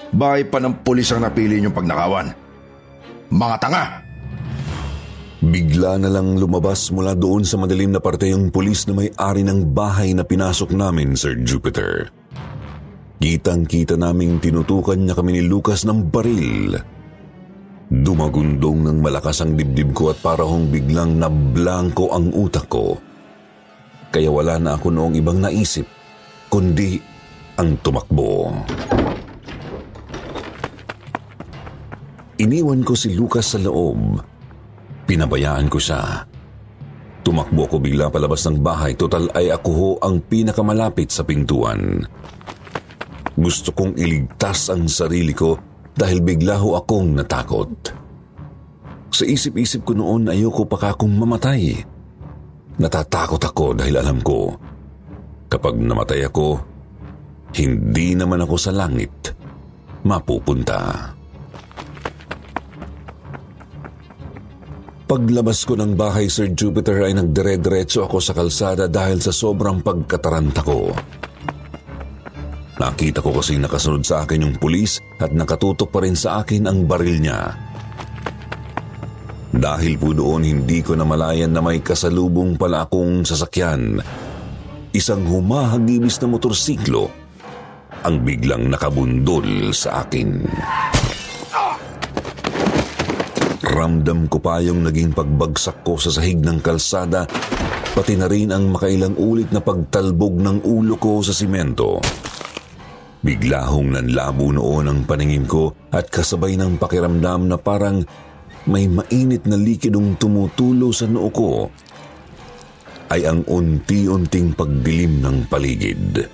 Bahay 0.09 0.47
pa 0.47 0.57
ng 0.57 0.81
pulis 0.81 1.11
ang 1.13 1.21
napili 1.21 1.61
niyong 1.61 1.75
pagnakawan. 1.75 2.33
Mga 3.29 3.55
tanga! 3.61 3.83
Bigla 5.39 5.95
na 5.95 6.11
lang 6.11 6.35
lumabas 6.35 6.91
mula 6.91 7.15
doon 7.15 7.47
sa 7.47 7.55
madilim 7.55 7.95
na 7.95 8.03
parte 8.03 8.27
yung 8.27 8.51
pulis 8.51 8.83
na 8.89 8.99
may-ari 8.99 9.47
ng 9.47 9.71
bahay 9.71 10.11
na 10.11 10.27
pinasok 10.27 10.75
namin, 10.75 11.15
Sir 11.15 11.39
Jupiter. 11.47 12.11
Kitang-kita 13.23 13.95
naming 13.95 14.43
tinutukan 14.43 14.99
niya 14.99 15.15
kami 15.15 15.39
ni 15.39 15.43
Lucas 15.47 15.87
ng 15.87 16.11
baril. 16.11 16.75
Dumagundong 17.87 18.83
ng 18.83 18.97
malakas 18.99 19.39
ang 19.39 19.55
dibdib 19.55 19.95
ko 19.95 20.11
at 20.11 20.19
parang 20.19 20.67
biglang 20.67 21.15
nablangko 21.15 22.11
ang 22.11 22.35
utak 22.35 22.67
ko. 22.67 22.99
Kaya 24.11 24.27
wala 24.27 24.59
na 24.59 24.75
ako 24.75 24.91
noong 24.91 25.15
ibang 25.15 25.39
naisip, 25.39 25.87
kundi 26.51 26.99
ang 27.55 27.79
tumakbo. 27.79 28.51
Iniwan 32.39 32.87
ko 32.87 32.95
si 32.95 33.11
Lucas 33.19 33.51
sa 33.51 33.59
loob. 33.59 34.15
Pinabayaan 35.03 35.67
ko 35.67 35.75
siya. 35.75 36.23
Tumakbo 37.19 37.67
ko 37.67 37.83
bigla 37.83 38.07
palabas 38.07 38.47
ng 38.47 38.63
bahay, 38.63 38.95
total 38.95 39.27
ay 39.35 39.51
ako 39.51 39.69
ho 39.75 39.89
ang 39.99 40.23
pinakamalapit 40.23 41.11
sa 41.11 41.27
pintuan. 41.27 41.99
Gusto 43.35 43.75
kong 43.75 43.99
iligtas 43.99 44.71
ang 44.71 44.87
sarili 44.87 45.35
ko 45.35 45.59
dahil 45.91 46.23
bigla 46.23 46.55
ho 46.63 46.79
akong 46.79 47.11
natakot. 47.11 47.71
Sa 49.11 49.27
isip-isip 49.27 49.83
ko 49.83 49.99
noon 49.99 50.31
ayoko 50.31 50.63
pa 50.63 50.79
kakong 50.79 51.11
mamatay. 51.11 51.75
Natatakot 52.79 53.43
ako 53.43 53.75
dahil 53.75 53.99
alam 53.99 54.23
ko, 54.23 54.55
kapag 55.51 55.75
namatay 55.75 56.23
ako, 56.23 56.55
hindi 57.51 58.15
naman 58.15 58.47
ako 58.47 58.55
sa 58.55 58.71
langit 58.71 59.35
mapupunta. 60.07 61.18
Paglabas 65.09 65.65
ko 65.65 65.73
ng 65.73 65.97
bahay, 65.97 66.29
Sir 66.29 66.53
Jupiter, 66.53 67.01
ay 67.01 67.17
nagdire-diretso 67.17 68.05
ako 68.05 68.21
sa 68.21 68.37
kalsada 68.37 68.85
dahil 68.85 69.17
sa 69.17 69.33
sobrang 69.33 69.81
pagkataranta 69.81 70.61
ko. 70.61 70.93
Nakita 72.77 73.17
ko 73.25 73.33
kasi 73.33 73.57
nakasunod 73.57 74.05
sa 74.05 74.21
akin 74.21 74.45
yung 74.45 74.55
pulis 74.61 75.01
at 75.17 75.33
nakatutok 75.33 75.89
pa 75.89 76.05
rin 76.05 76.13
sa 76.13 76.45
akin 76.45 76.69
ang 76.69 76.85
baril 76.85 77.25
niya. 77.25 77.57
Dahil 79.49 79.97
po 79.97 80.13
doon 80.13 80.45
hindi 80.45 80.85
ko 80.85 80.93
namalayan 80.93 81.57
na 81.57 81.65
may 81.65 81.81
kasalubong 81.81 82.53
pala 82.53 82.85
akong 82.85 83.25
sasakyan. 83.25 83.97
Isang 84.93 85.25
humahagibis 85.25 86.21
na 86.21 86.37
motorsiklo 86.37 87.09
ang 88.05 88.21
biglang 88.21 88.69
nakabundol 88.69 89.73
sa 89.73 90.05
akin. 90.05 90.45
Ramdam 93.69 94.25
ko 94.25 94.41
pa 94.41 94.57
yung 94.65 94.81
naging 94.81 95.13
pagbagsak 95.13 95.85
ko 95.85 95.93
sa 96.01 96.09
sahig 96.09 96.41
ng 96.41 96.57
kalsada, 96.57 97.29
pati 97.93 98.17
na 98.17 98.25
rin 98.25 98.49
ang 98.49 98.73
makailang 98.73 99.13
ulit 99.13 99.53
na 99.53 99.61
pagtalbog 99.61 100.41
ng 100.41 100.65
ulo 100.65 100.97
ko 100.97 101.21
sa 101.21 101.29
simento. 101.29 102.01
Bigla 103.21 103.69
hong 103.69 103.93
nanlabo 103.93 104.49
noon 104.49 104.89
ang 104.89 104.99
paningin 105.05 105.45
ko 105.45 105.69
at 105.93 106.09
kasabay 106.09 106.57
ng 106.57 106.81
pakiramdam 106.81 107.45
na 107.45 107.61
parang 107.61 108.01
may 108.65 108.89
mainit 108.89 109.45
na 109.45 109.53
likidong 109.53 110.17
tumutulo 110.17 110.89
sa 110.89 111.05
noo 111.05 111.29
ko 111.29 111.69
ay 113.13 113.29
ang 113.29 113.45
unti-unting 113.45 114.57
pagdilim 114.57 115.21
ng 115.21 115.45
paligid. 115.45 116.25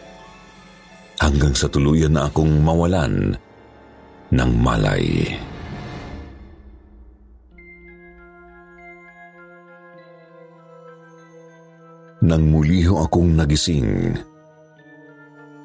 Hanggang 1.20 1.52
sa 1.52 1.68
tuluyan 1.68 2.16
na 2.16 2.32
akong 2.32 2.64
mawalan 2.64 3.36
ng 4.32 4.52
malay. 4.60 5.36
Nang 12.26 12.50
muli 12.50 12.82
ho 12.90 13.06
akong 13.06 13.38
nagising, 13.38 14.18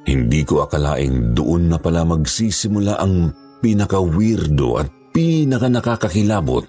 hindi 0.05 0.40
ko 0.45 0.69
akalaing 0.69 1.33
doon 1.33 1.73
na 1.73 1.81
pala 1.81 2.05
magsisimula 2.05 3.00
ang 3.00 3.33
pinaka-weirdo 3.64 4.76
at 4.76 4.88
pinaka-nakakakilabot 5.17 6.69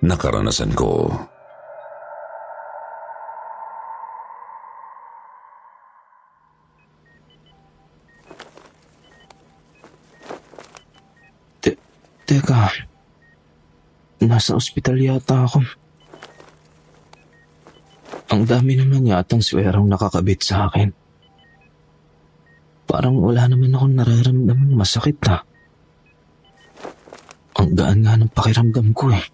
na 0.00 0.16
karanasan 0.16 0.72
ko. 0.72 1.12
Te- 11.60 11.80
teka, 12.24 12.72
nasa 14.24 14.56
ospital 14.56 14.96
yata 15.04 15.44
ako. 15.44 15.84
Ang 18.36 18.44
dami 18.44 18.76
naman 18.76 19.08
yatang 19.08 19.40
swerang 19.40 19.88
nakakabit 19.88 20.44
sa 20.44 20.68
akin. 20.68 20.92
Parang 22.84 23.16
wala 23.16 23.48
naman 23.48 23.72
akong 23.72 23.96
nararamdaman 23.96 24.76
masakit 24.76 25.16
ha. 25.24 25.40
Ang 27.56 27.72
gaan 27.72 28.04
nga 28.04 28.20
ng 28.20 28.28
pakiramdam 28.36 28.92
ko 28.92 29.08
eh. 29.08 29.24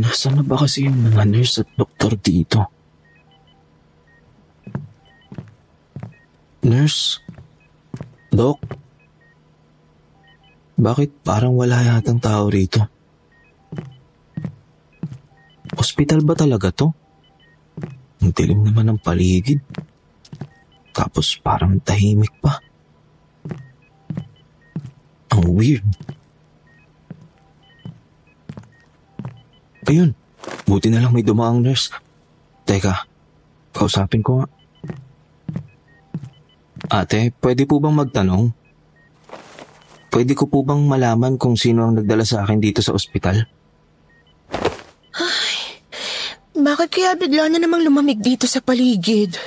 Nasaan 0.00 0.40
na 0.40 0.44
ba 0.48 0.56
kasi 0.56 0.88
yung 0.88 0.96
mga 0.96 1.28
nurse 1.28 1.60
at 1.60 1.68
doktor 1.76 2.16
dito? 2.16 2.64
Nurse? 6.64 7.20
Dok? 8.32 8.58
Bakit 10.80 11.20
parang 11.20 11.52
wala 11.52 11.84
yatang 11.84 12.16
tao 12.16 12.48
rito? 12.48 12.95
Hospital 15.76 16.24
ba 16.24 16.32
talaga 16.32 16.72
to? 16.72 16.88
Ang 18.24 18.32
dilim 18.32 18.64
naman 18.64 18.88
ng 18.90 19.00
paligid. 19.00 19.60
Tapos 20.96 21.36
parang 21.38 21.76
tahimik 21.84 22.32
pa. 22.40 22.58
Ang 25.36 25.44
weird. 25.52 25.84
Ayun, 29.86 30.18
buti 30.66 30.90
na 30.90 30.98
lang 30.98 31.14
may 31.14 31.22
dumaang 31.22 31.62
nurse. 31.62 31.94
Teka, 32.66 33.06
kausapin 33.70 34.24
ko 34.24 34.42
nga. 34.42 34.48
Ate, 36.90 37.30
pwede 37.38 37.68
po 37.68 37.78
bang 37.78 37.94
magtanong? 37.94 38.50
Pwede 40.10 40.32
ko 40.32 40.48
po 40.50 40.64
bang 40.64 40.80
malaman 40.80 41.36
kung 41.36 41.54
sino 41.54 41.86
ang 41.86 42.00
nagdala 42.00 42.24
sa 42.24 42.42
akin 42.42 42.58
dito 42.58 42.80
sa 42.82 42.96
ospital? 42.96 43.46
Bakit 46.66 46.88
kaya 46.90 47.14
bigla 47.14 47.46
na 47.46 47.62
namang 47.62 47.86
lumamig 47.86 48.18
dito 48.18 48.50
sa 48.50 48.58
paligid? 48.58 49.38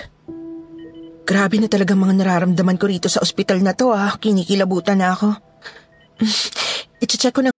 Grabe 1.27 1.59
na 1.59 1.67
talaga 1.67 1.91
mga 1.91 2.15
nararamdaman 2.15 2.79
ko 2.79 2.87
rito 2.87 3.11
sa 3.11 3.19
ospital 3.19 3.59
na 3.59 3.75
to 3.75 3.91
ah. 3.91 4.15
Kinikilabutan 4.15 5.03
na 5.03 5.11
ako. 5.11 5.35
Iche-check 7.03 7.35
ko 7.35 7.43
na 7.43 7.51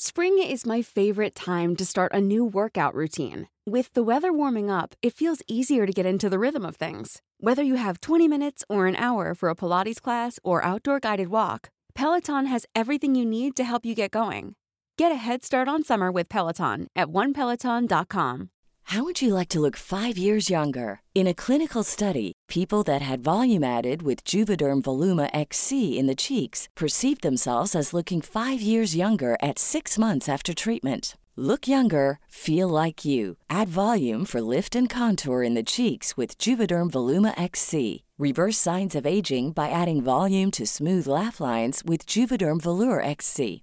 Spring 0.00 0.40
is 0.40 0.64
my 0.64 0.80
favorite 0.80 1.36
time 1.36 1.76
to 1.76 1.84
start 1.84 2.16
a 2.16 2.24
new 2.24 2.48
workout 2.48 2.96
routine. 2.96 3.52
With 3.68 3.92
the 3.92 4.00
weather 4.00 4.32
warming 4.32 4.72
up, 4.72 4.96
it 5.04 5.12
feels 5.12 5.44
easier 5.44 5.84
to 5.84 5.92
get 5.92 6.08
into 6.08 6.32
the 6.32 6.40
rhythm 6.40 6.64
of 6.64 6.80
things. 6.80 7.20
Whether 7.44 7.60
you 7.60 7.76
have 7.76 8.00
20 8.00 8.24
minutes 8.24 8.64
or 8.72 8.88
an 8.88 8.96
hour 8.96 9.36
for 9.36 9.52
a 9.52 9.58
Pilates 9.58 10.00
class 10.00 10.40
or 10.40 10.64
outdoor 10.64 10.96
guided 10.96 11.28
walk, 11.28 11.68
Peloton 11.92 12.48
has 12.48 12.64
everything 12.72 13.12
you 13.12 13.28
need 13.28 13.52
to 13.60 13.68
help 13.68 13.84
you 13.84 13.92
get 13.92 14.16
going. 14.16 14.56
Get 14.98 15.12
a 15.12 15.26
head 15.28 15.44
start 15.44 15.68
on 15.68 15.84
summer 15.84 16.10
with 16.10 16.28
Peloton 16.28 16.88
at 16.96 17.06
onepeloton.com. 17.06 18.50
How 18.82 19.04
would 19.04 19.22
you 19.22 19.32
like 19.32 19.48
to 19.50 19.60
look 19.60 19.76
five 19.76 20.18
years 20.18 20.50
younger? 20.50 21.02
In 21.14 21.28
a 21.28 21.34
clinical 21.34 21.84
study, 21.84 22.32
people 22.48 22.82
that 22.82 23.00
had 23.00 23.20
volume 23.20 23.62
added 23.62 24.02
with 24.02 24.24
Juvederm 24.24 24.82
Voluma 24.82 25.30
XC 25.32 25.96
in 25.96 26.06
the 26.08 26.16
cheeks 26.16 26.68
perceived 26.74 27.22
themselves 27.22 27.76
as 27.76 27.94
looking 27.94 28.20
five 28.20 28.60
years 28.60 28.96
younger 28.96 29.36
at 29.40 29.60
six 29.60 29.98
months 29.98 30.28
after 30.28 30.52
treatment. 30.52 31.16
Look 31.36 31.68
younger, 31.68 32.18
feel 32.26 32.66
like 32.66 33.04
you. 33.04 33.36
Add 33.48 33.68
volume 33.68 34.24
for 34.24 34.40
lift 34.40 34.74
and 34.74 34.90
contour 34.90 35.44
in 35.44 35.54
the 35.54 35.62
cheeks 35.62 36.16
with 36.16 36.36
Juvederm 36.38 36.90
Voluma 36.90 37.40
XC. 37.40 38.02
Reverse 38.18 38.58
signs 38.58 38.96
of 38.96 39.06
aging 39.06 39.52
by 39.52 39.70
adding 39.70 40.02
volume 40.02 40.50
to 40.50 40.66
smooth 40.66 41.06
laugh 41.06 41.38
lines 41.40 41.82
with 41.84 42.04
Juvederm 42.04 42.60
Volure 42.60 43.04
XC. 43.04 43.62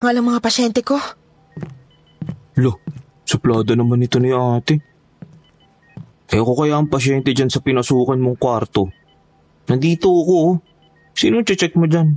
nga 0.00 0.16
lang 0.16 0.24
mga 0.24 0.40
pasyente 0.40 0.80
ko. 0.80 0.96
Lo, 2.56 2.80
suplado 3.28 3.76
naman 3.76 4.00
ito 4.00 4.16
ni 4.16 4.32
ate. 4.32 4.80
Eko 6.32 6.56
kaya 6.56 6.80
ang 6.80 6.88
pasyente 6.88 7.36
dyan 7.36 7.52
sa 7.52 7.60
pinasukan 7.60 8.16
mong 8.16 8.40
kwarto. 8.40 8.88
Nandito 9.68 10.08
ako 10.08 10.34
oh. 10.40 10.54
Sino 11.12 11.44
check 11.44 11.76
mo 11.76 11.84
dyan? 11.84 12.16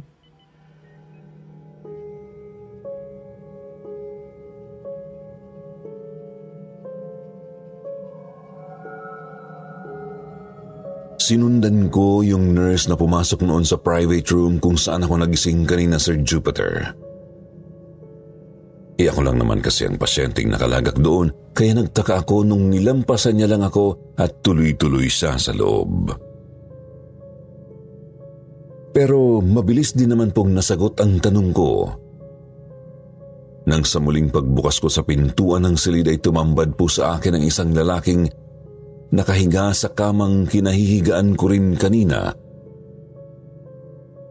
Sinundan 11.20 11.92
ko 11.92 12.24
yung 12.24 12.56
nurse 12.56 12.88
na 12.88 12.96
pumasok 12.96 13.44
noon 13.44 13.68
sa 13.68 13.76
private 13.76 14.28
room 14.32 14.64
kung 14.64 14.80
saan 14.80 15.04
ako 15.04 15.20
nagising 15.20 15.68
kanina 15.68 16.00
Sir 16.00 16.20
Jupiter. 16.24 17.03
E 18.94 19.10
ako 19.10 19.26
lang 19.26 19.42
naman 19.42 19.60
kasi 19.60 19.90
ang 19.90 19.98
pasyenteng 19.98 20.54
nakalagak 20.54 20.98
doon, 21.02 21.34
kaya 21.54 21.74
nagtaka 21.74 22.22
ako 22.22 22.46
nung 22.46 22.70
nilampasan 22.70 23.38
niya 23.38 23.50
lang 23.50 23.66
ako 23.66 24.14
at 24.18 24.42
tuloy-tuloy 24.46 25.10
siya 25.10 25.38
sa 25.42 25.50
loob. 25.54 26.14
Pero 28.94 29.42
mabilis 29.42 29.98
din 29.98 30.14
naman 30.14 30.30
pong 30.30 30.54
nasagot 30.54 31.02
ang 31.02 31.18
tanong 31.18 31.50
ko. 31.50 31.90
Nang 33.66 33.82
sa 33.82 33.98
muling 33.98 34.30
pagbukas 34.30 34.78
ko 34.78 34.92
sa 34.92 35.02
pintuan 35.02 35.66
ng 35.66 35.76
silid 35.80 36.06
ay 36.06 36.22
tumambad 36.22 36.78
po 36.78 36.86
sa 36.86 37.18
akin 37.18 37.40
ang 37.40 37.44
isang 37.48 37.74
lalaking 37.74 38.30
nakahiga 39.10 39.74
sa 39.74 39.90
kamang 39.90 40.46
kinahihigaan 40.46 41.34
ko 41.34 41.50
rin 41.50 41.74
kanina 41.74 42.34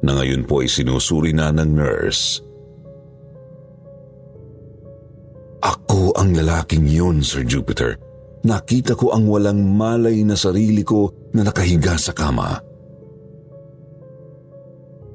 na 0.03 0.18
ngayon 0.18 0.42
po 0.44 0.61
ay 0.61 0.68
sinusuri 0.68 1.31
na 1.31 1.55
ng 1.55 1.79
nurse. 1.79 2.42
Ako 5.62 6.18
ang 6.18 6.35
lalaking 6.35 6.90
yun, 6.90 7.22
Sir 7.22 7.46
Jupiter. 7.46 7.94
Nakita 8.42 8.98
ko 8.98 9.14
ang 9.14 9.31
walang 9.31 9.62
malay 9.62 10.27
na 10.27 10.35
sarili 10.35 10.83
ko 10.83 11.31
na 11.31 11.46
nakahiga 11.46 11.94
sa 11.94 12.11
kama. 12.11 12.59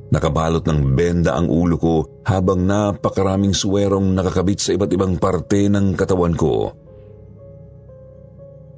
Nakabalot 0.08 0.64
ng 0.64 0.96
benda 0.96 1.36
ang 1.36 1.52
ulo 1.52 1.76
ko 1.76 1.96
habang 2.24 2.64
napakaraming 2.64 3.52
suwerong 3.52 4.16
nakakabit 4.16 4.60
sa 4.64 4.72
iba't 4.72 4.92
ibang 4.96 5.20
parte 5.20 5.68
ng 5.68 5.92
katawan 6.00 6.32
ko. 6.32 6.72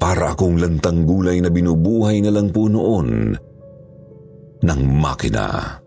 Para 0.01 0.33
akong 0.33 0.57
lantang 0.57 1.05
gulay 1.05 1.37
na 1.37 1.53
binubuhay 1.53 2.25
na 2.25 2.33
lang 2.33 2.49
po 2.49 2.65
noon 2.65 3.37
ng 4.65 4.81
makina. 4.97 5.78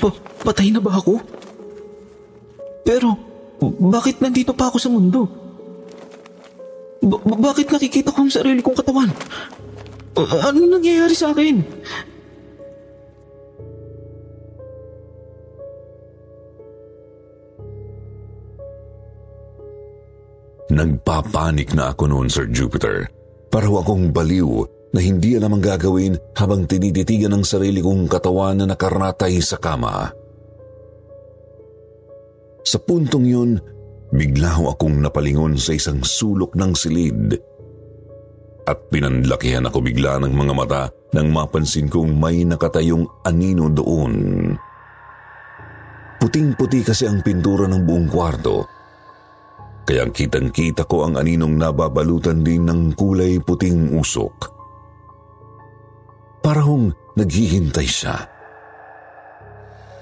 Pa- 0.00 0.20
patay 0.48 0.72
na 0.72 0.80
ba 0.80 0.96
ako? 0.96 1.20
Pero, 2.82 3.12
bakit 3.60 4.24
nandito 4.24 4.56
pa 4.56 4.72
ako 4.72 4.80
sa 4.80 4.88
mundo? 4.88 5.28
Ba- 7.04 7.22
bakit 7.36 7.68
nakikita 7.68 8.08
ko 8.08 8.24
ang 8.24 8.32
sarili 8.32 8.64
kong 8.64 8.80
katawan? 8.80 9.12
Ano 10.16 10.58
nangyayari 10.66 11.12
sa 11.12 11.30
akin? 11.36 11.60
Nagpapanik 20.70 21.74
na 21.74 21.90
ako 21.90 22.08
noon, 22.08 22.28
Sir 22.30 22.46
Jupiter. 22.46 23.10
Paraw 23.50 23.82
akong 23.82 24.14
baliw 24.14 24.62
na 24.90 24.98
hindi 24.98 25.38
alam 25.38 25.54
ang 25.54 25.62
gagawin 25.62 26.18
habang 26.34 26.66
tinititigan 26.66 27.30
ng 27.34 27.44
sarili 27.46 27.78
kong 27.78 28.10
katawan 28.10 28.62
na 28.62 28.74
nakaratay 28.74 29.38
sa 29.38 29.58
kama. 29.58 30.10
Sa 32.66 32.78
puntong 32.82 33.26
yun, 33.26 33.50
bigla 34.10 34.58
ho 34.58 34.74
akong 34.74 34.98
napalingon 34.98 35.54
sa 35.56 35.74
isang 35.74 36.02
sulok 36.02 36.58
ng 36.58 36.72
silid. 36.74 37.38
At 38.66 38.90
pinanlakihan 38.90 39.66
ako 39.66 39.82
bigla 39.82 40.20
ng 40.22 40.34
mga 40.34 40.54
mata 40.54 40.82
nang 41.16 41.30
mapansin 41.32 41.90
kong 41.90 42.14
may 42.14 42.46
nakatayong 42.46 43.06
anino 43.26 43.66
doon. 43.70 44.14
Puting-puti 46.20 46.84
kasi 46.84 47.08
ang 47.08 47.24
pintura 47.24 47.64
ng 47.66 47.82
buong 47.82 48.06
kwarto 48.12 48.80
kaya 49.90 50.06
kitang-kita 50.06 50.86
ko 50.86 51.02
ang 51.02 51.18
aninong 51.18 51.58
nababalutan 51.58 52.46
din 52.46 52.62
ng 52.62 52.94
kulay 52.94 53.42
puting 53.42 53.98
usok. 53.98 54.59
Parang 56.40 56.92
naghihintay 57.16 57.88
siya. 57.88 58.16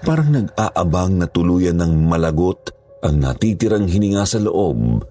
Parang 0.07 0.31
nag-aabang 0.31 1.19
na 1.19 1.27
tuluyan 1.27 1.83
ng 1.83 2.07
malagot 2.07 2.71
ang 3.03 3.19
natitirang 3.19 3.91
hininga 3.91 4.23
sa 4.23 4.39
loob 4.39 5.03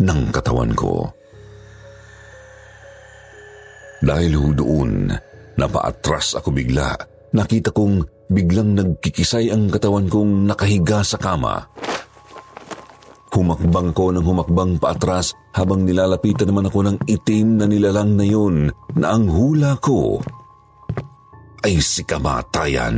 ng 0.00 0.20
katawan 0.32 0.72
ko. 0.72 1.12
Dahil 4.02 4.32
ho 4.34 4.50
doon, 4.50 5.12
napaatras 5.54 6.34
ako 6.40 6.50
bigla. 6.50 6.96
Nakita 7.36 7.70
kong 7.70 8.02
biglang 8.32 8.74
nagkikisay 8.74 9.52
ang 9.52 9.68
katawan 9.70 10.08
kong 10.08 10.48
nakahiga 10.48 11.04
sa 11.04 11.20
kama. 11.20 11.68
Humakbang 13.32 13.96
ko 13.96 14.12
ng 14.12 14.20
humakbang 14.28 14.76
paatras 14.76 15.32
habang 15.56 15.88
nilalapitan 15.88 16.52
naman 16.52 16.68
ako 16.68 16.84
ng 16.84 16.96
itim 17.08 17.56
na 17.56 17.64
nilalang 17.64 18.12
na 18.12 18.28
yun 18.28 18.68
na 18.92 19.16
ang 19.16 19.24
hula 19.24 19.80
ko 19.80 20.20
ay 21.64 21.80
si 21.80 22.04
kamatayan. 22.04 22.96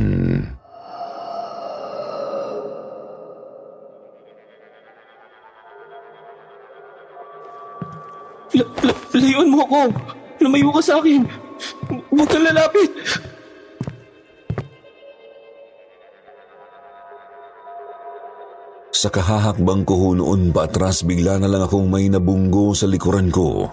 La- 8.55 8.71
la- 8.83 9.01
layuan 9.15 9.51
mo 9.51 9.63
ako! 9.63 9.81
Lumayo 10.43 10.69
ka 10.75 10.81
sa 10.83 10.99
akin! 10.99 11.23
Huwag 12.11 12.27
kang 12.27 12.43
lalapit! 12.43 12.91
Sa 19.05 19.13
kahahakbang 19.13 19.85
ko 19.85 19.93
ho 20.01 20.09
noon 20.17 20.49
paatras 20.49 21.05
bigla 21.05 21.37
na 21.37 21.45
lang 21.45 21.61
akong 21.61 21.85
may 21.85 22.09
nabunggo 22.09 22.73
sa 22.73 22.89
likuran 22.89 23.29
ko. 23.29 23.69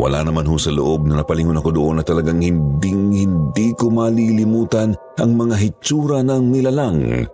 Wala 0.00 0.24
naman 0.24 0.48
ho 0.48 0.56
sa 0.56 0.72
loob 0.72 1.04
na 1.04 1.20
napalingon 1.20 1.60
ako 1.60 1.76
doon 1.76 2.00
na 2.00 2.04
talagang 2.08 2.40
hinding 2.40 3.12
hindi 3.12 3.76
ko 3.76 3.92
malilimutan 3.92 4.96
ang 5.20 5.36
mga 5.36 5.60
hitsura 5.60 6.24
ng 6.24 6.56
nilalang 6.56 7.28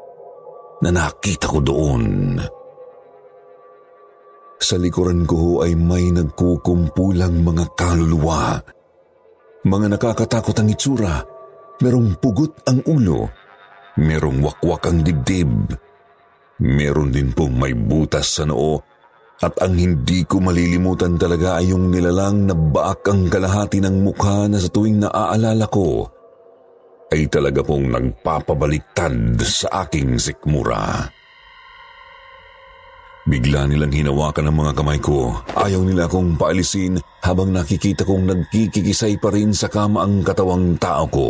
na 0.83 0.91
nakita 0.91 1.47
ko 1.47 1.63
doon. 1.63 2.43
Sa 4.59 4.75
likuran 4.83 5.23
ko 5.23 5.35
ho 5.39 5.53
ay 5.63 5.79
may 5.79 6.11
nagkukumpulang 6.11 7.39
mga 7.39 7.71
kaluluwa. 7.79 8.59
Mga 9.63 9.87
nakakatakot 9.95 10.59
ang 10.59 10.75
itsura. 10.75 11.23
Merong 11.79 12.19
pugot 12.19 12.67
ang 12.67 12.83
ulo. 12.91 13.31
Merong 13.95 14.43
wakwak 14.43 14.91
ang 14.91 15.07
dibdib. 15.07 15.92
Meron 16.63 17.11
din 17.11 17.35
pong 17.35 17.59
may 17.59 17.75
butas 17.75 18.39
sa 18.39 18.47
noo 18.47 18.79
at 19.43 19.59
ang 19.59 19.75
hindi 19.75 20.23
ko 20.23 20.39
malilimutan 20.39 21.19
talaga 21.19 21.59
ay 21.59 21.75
yung 21.75 21.91
nilalang 21.91 22.47
na 22.47 22.55
baak 22.55 23.03
ang 23.11 23.27
kalahati 23.27 23.83
ng 23.83 24.07
mukha 24.07 24.47
na 24.47 24.63
sa 24.63 24.71
tuwing 24.71 25.03
naaalala 25.03 25.67
ko 25.67 26.07
ay 27.13 27.29
talaga 27.29 27.61
pong 27.61 27.93
nagpapabaliktad 27.93 29.37
sa 29.45 29.85
aking 29.85 30.17
sikmura. 30.17 31.11
Bigla 33.23 33.71
nilang 33.71 33.95
hinawakan 33.95 34.51
ang 34.51 34.57
mga 34.63 34.73
kamay 34.75 34.99
ko. 34.99 35.31
Ayaw 35.55 35.87
nila 35.87 36.11
akong 36.11 36.35
paalisin 36.35 36.99
habang 37.23 37.55
nakikita 37.55 38.03
kong 38.03 38.27
nagkikikisay 38.27 39.21
pa 39.23 39.31
rin 39.31 39.55
sa 39.55 39.71
kama 39.71 40.03
ang 40.03 40.27
katawang 40.27 40.75
tao 40.81 41.07
ko. 41.07 41.29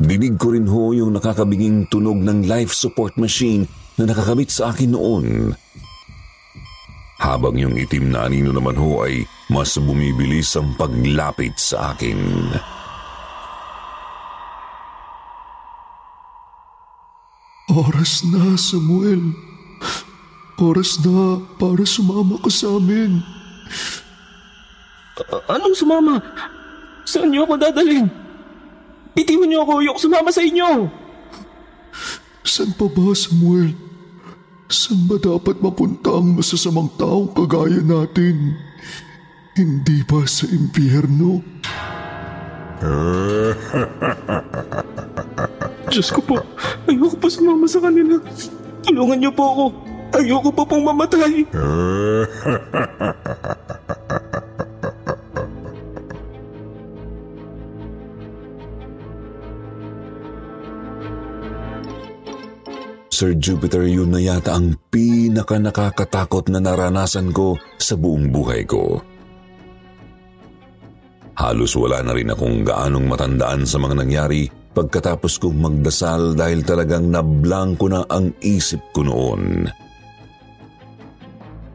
Dinig 0.00 0.40
ko 0.40 0.56
rin 0.56 0.64
ho 0.64 0.96
yung 0.96 1.12
nakakabiging 1.12 1.84
tunog 1.92 2.24
ng 2.24 2.48
life 2.48 2.72
support 2.72 3.20
machine 3.20 3.68
na 4.00 4.08
nakakabit 4.08 4.48
sa 4.48 4.72
akin 4.72 4.96
noon. 4.96 5.52
Habang 7.20 7.52
yung 7.60 7.76
itim 7.76 8.08
na 8.08 8.24
anino 8.24 8.48
naman 8.48 8.80
ho 8.80 9.04
ay 9.04 9.28
mas 9.52 9.76
bumibilis 9.76 10.56
ang 10.56 10.72
paglapit 10.80 11.52
sa 11.60 11.92
akin. 11.92 12.16
Oras 17.68 18.24
na, 18.24 18.56
Samuel. 18.56 19.36
Oras 20.56 20.96
na 21.04 21.44
para 21.60 21.84
sumama 21.84 22.40
ka 22.40 22.48
sa 22.48 22.72
amin. 22.72 23.20
A- 25.28 25.44
anong 25.60 25.76
sumama? 25.76 26.24
Saan 27.04 27.28
niyo 27.28 27.44
ako 27.44 27.60
dadalhin? 27.60 28.08
Bitiwan 29.14 29.48
niyo 29.50 29.62
ako, 29.66 29.82
ayoko 29.82 29.98
sumama 29.98 30.30
sa 30.30 30.42
inyo! 30.42 30.86
San 32.46 32.70
pa 32.78 32.86
ba, 32.86 33.14
Samuel? 33.14 33.74
San 34.70 35.06
ba 35.10 35.18
dapat 35.18 35.58
mapunta 35.58 36.14
ang 36.14 36.38
masasamang 36.38 36.90
taong 36.94 37.34
kagaya 37.34 37.82
natin? 37.82 38.54
Hindi 39.58 40.06
ba 40.06 40.22
sa 40.30 40.46
impyerno? 40.46 41.42
Diyos 45.90 46.14
ko 46.14 46.22
po, 46.22 46.38
ayoko 46.86 47.18
pa 47.18 47.28
sumama 47.28 47.66
sa 47.66 47.82
kanila. 47.82 48.14
Tulungan 48.86 49.18
niyo 49.18 49.34
po 49.34 49.44
ako. 49.50 49.64
Ayoko 50.10 50.50
pa 50.54 50.66
pong 50.66 50.84
mamatay. 50.86 51.44
Sir 63.20 63.36
Jupiter, 63.36 63.84
yun 63.84 64.16
na 64.16 64.20
yata 64.24 64.56
ang 64.56 64.80
pinaka 64.88 65.60
nakakatakot 65.60 66.48
na 66.48 66.56
naranasan 66.56 67.36
ko 67.36 67.52
sa 67.76 67.92
buong 67.92 68.32
buhay 68.32 68.64
ko. 68.64 68.96
Halos 71.36 71.76
wala 71.76 72.00
na 72.00 72.16
rin 72.16 72.32
akong 72.32 72.64
gaanong 72.64 73.04
matandaan 73.04 73.68
sa 73.68 73.76
mga 73.76 74.00
nangyari 74.00 74.48
pagkatapos 74.72 75.36
kong 75.36 75.52
magdasal 75.52 76.32
dahil 76.32 76.64
talagang 76.64 77.12
nablangko 77.12 77.92
na 77.92 78.08
ang 78.08 78.32
isip 78.40 78.80
ko 78.96 79.04
noon. 79.04 79.68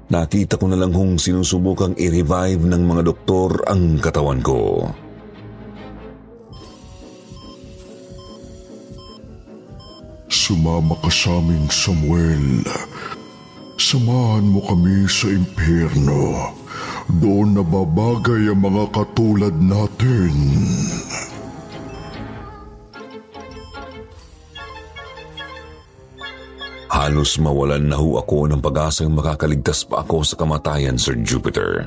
Nakita 0.10 0.58
ko 0.58 0.66
na 0.66 0.82
lang 0.82 0.98
kung 0.98 1.22
sinusubukang 1.22 1.94
i-revive 1.94 2.66
ng 2.66 2.82
mga 2.90 3.06
doktor 3.06 3.70
ang 3.70 4.02
katawan 4.02 4.42
ko. 4.42 4.90
Sumama 10.26 10.98
ka 11.06 11.10
sa 11.14 11.38
amin, 11.38 11.70
Samuel. 11.70 12.66
Samahan 13.78 14.46
mo 14.50 14.62
kami 14.66 15.06
sa 15.06 15.30
impyerno. 15.30 16.50
Doon 17.22 17.62
nababagay 17.62 18.50
ang 18.50 18.66
mga 18.66 18.86
katulad 18.90 19.54
natin. 19.62 20.34
Halos 26.90 27.38
mawalan 27.38 27.86
na 27.86 28.00
ho 28.00 28.18
ako 28.18 28.50
ng 28.50 28.64
pag-asang 28.64 29.14
makakaligtas 29.14 29.86
pa 29.86 30.02
ako 30.02 30.26
sa 30.26 30.40
kamatayan, 30.40 30.98
Sir 30.98 31.20
Jupiter. 31.22 31.86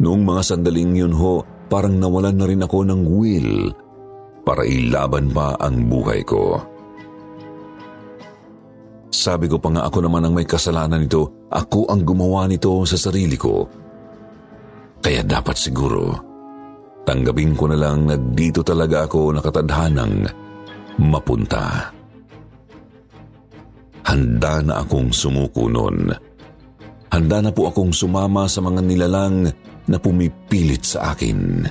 Noong 0.00 0.22
mga 0.24 0.54
sandaling 0.54 0.96
yun 0.96 1.12
ho, 1.12 1.44
parang 1.66 1.98
nawalan 2.00 2.38
na 2.38 2.46
rin 2.48 2.62
ako 2.64 2.86
ng 2.86 3.00
will 3.04 3.74
para 4.46 4.62
ilaban 4.62 5.34
pa 5.34 5.58
ang 5.58 5.90
buhay 5.90 6.22
ko. 6.22 6.62
Sabi 9.10 9.50
ko 9.50 9.58
pa 9.58 9.74
nga 9.74 9.82
ako 9.90 10.06
naman 10.06 10.22
ang 10.22 10.38
may 10.38 10.46
kasalanan 10.46 11.02
nito, 11.02 11.50
ako 11.50 11.90
ang 11.90 12.06
gumawa 12.06 12.46
nito 12.46 12.86
sa 12.86 12.94
sarili 12.94 13.34
ko. 13.34 13.66
Kaya 15.02 15.26
dapat 15.26 15.58
siguro, 15.58 16.14
tanggapin 17.02 17.58
ko 17.58 17.66
na 17.66 17.74
lang 17.74 18.06
na 18.06 18.14
dito 18.14 18.62
talaga 18.62 19.10
ako 19.10 19.34
nakatadhanang 19.34 20.30
mapunta. 21.02 21.90
Handa 24.06 24.62
na 24.62 24.86
akong 24.86 25.10
sumuko 25.10 25.66
noon. 25.66 26.14
Handa 27.10 27.42
na 27.42 27.50
po 27.50 27.66
akong 27.66 27.90
sumama 27.90 28.46
sa 28.46 28.62
mga 28.62 28.78
nilalang 28.86 29.50
na 29.90 29.98
pumipilit 29.98 30.86
sa 30.86 31.14
akin. 31.14 31.66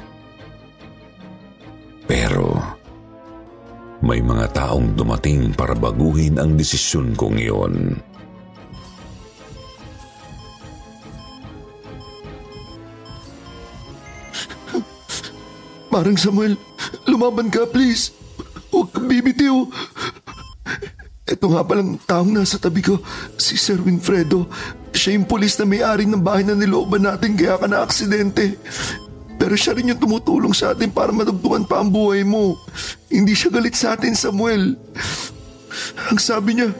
Pero 2.05 2.61
may 4.05 4.21
mga 4.21 4.53
taong 4.53 4.93
dumating 4.93 5.57
para 5.57 5.73
baguhin 5.73 6.37
ang 6.37 6.53
desisyon 6.53 7.17
kong 7.17 7.41
iyon. 7.41 7.97
Parang 15.93 16.17
Samuel, 16.17 16.53
lumaban 17.09 17.49
ka 17.49 17.65
please. 17.65 18.13
Huwag 18.69 18.93
kang 18.93 19.09
bibitiw. 19.09 19.65
Ito 21.25 21.49
nga 21.49 21.65
palang 21.65 21.97
taong 22.05 22.37
nasa 22.37 22.61
tabi 22.61 22.85
ko, 22.85 23.01
si 23.33 23.57
Sir 23.57 23.81
Winfredo. 23.81 24.45
Siya 24.93 25.17
yung 25.17 25.25
pulis 25.25 25.57
na 25.57 25.65
may-ari 25.65 26.05
ng 26.05 26.21
bahay 26.21 26.45
na 26.45 26.53
nilooban 26.53 27.01
natin 27.01 27.33
kaya 27.33 27.57
ka 27.57 27.65
na-aksidente. 27.65 28.61
Pero 29.35 29.53
siya 29.53 29.75
rin 29.75 29.91
yung 29.91 30.01
tumutulong 30.01 30.55
sa 30.55 30.71
atin 30.71 30.89
para 30.89 31.11
madugtungan 31.11 31.67
pa 31.67 31.83
ang 31.83 31.91
buhay 31.91 32.23
mo. 32.23 32.55
Hindi 33.11 33.35
siya 33.35 33.51
galit 33.51 33.75
sa 33.75 33.93
atin, 33.93 34.15
Samuel. 34.15 34.79
Ang 36.11 36.19
sabi 36.19 36.55
niya, 36.55 36.71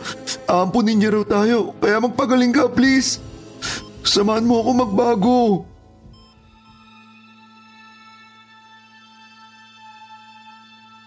aampunin 0.48 0.98
niya 1.00 1.12
raw 1.12 1.24
tayo, 1.28 1.76
kaya 1.84 2.00
magpagaling 2.00 2.56
ka, 2.56 2.72
please. 2.72 3.20
Samahan 4.06 4.48
mo 4.48 4.62
ako 4.64 4.70
magbago. 4.72 5.40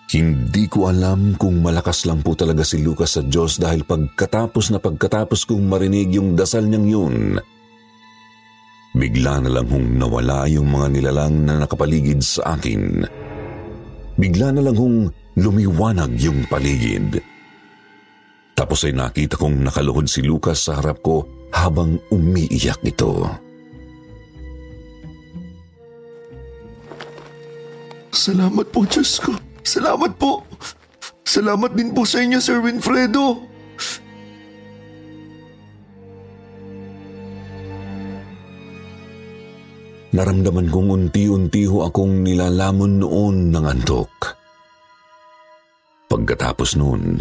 Hindi 0.09 0.65
ko 0.73 0.89
alam 0.89 1.37
kung 1.37 1.61
malakas 1.61 2.09
lang 2.09 2.25
po 2.25 2.33
talaga 2.33 2.65
si 2.65 2.81
Lucas 2.81 3.21
sa 3.21 3.23
Diyos 3.23 3.61
dahil 3.61 3.85
pagkatapos 3.85 4.73
na 4.73 4.81
pagkatapos 4.81 5.45
kong 5.45 5.69
marinig 5.69 6.17
yung 6.17 6.33
dasal 6.33 6.65
niyang 6.65 6.89
yun, 6.89 7.15
bigla 8.99 9.39
na 9.39 9.51
lang 9.55 9.71
hong 9.71 9.95
nawala 9.95 10.51
yung 10.51 10.75
mga 10.75 10.99
nilalang 10.99 11.47
na 11.47 11.63
nakapaligid 11.63 12.19
sa 12.19 12.59
akin. 12.59 13.07
Bigla 14.19 14.51
na 14.51 14.67
lang 14.67 14.75
hong 14.75 14.99
lumiwanag 15.39 16.19
yung 16.19 16.43
paligid. 16.51 17.23
Tapos 18.59 18.83
ay 18.83 18.91
nakita 18.91 19.39
kong 19.39 19.63
nakaluhod 19.63 20.11
si 20.11 20.27
Lucas 20.27 20.67
sa 20.67 20.83
harap 20.83 20.99
ko 20.99 21.23
habang 21.55 22.03
umiiyak 22.11 22.83
ito. 22.83 23.23
Salamat 28.11 28.67
po, 28.75 28.83
Diyos 28.83 29.23
ko. 29.23 29.31
Salamat 29.63 30.19
po. 30.19 30.43
Salamat 31.23 31.71
din 31.79 31.95
po 31.95 32.03
sa 32.03 32.19
inyo, 32.19 32.43
Sir 32.43 32.59
Winfredo. 32.59 33.47
Naramdaman 40.09 40.73
kong 40.73 40.89
unti-unti 40.89 41.69
ho 41.69 41.85
akong 41.85 42.25
nilalamon 42.25 43.05
noon 43.05 43.53
ng 43.53 43.65
antok. 43.69 44.41
Pagkatapos 46.09 46.81
noon, 46.81 47.21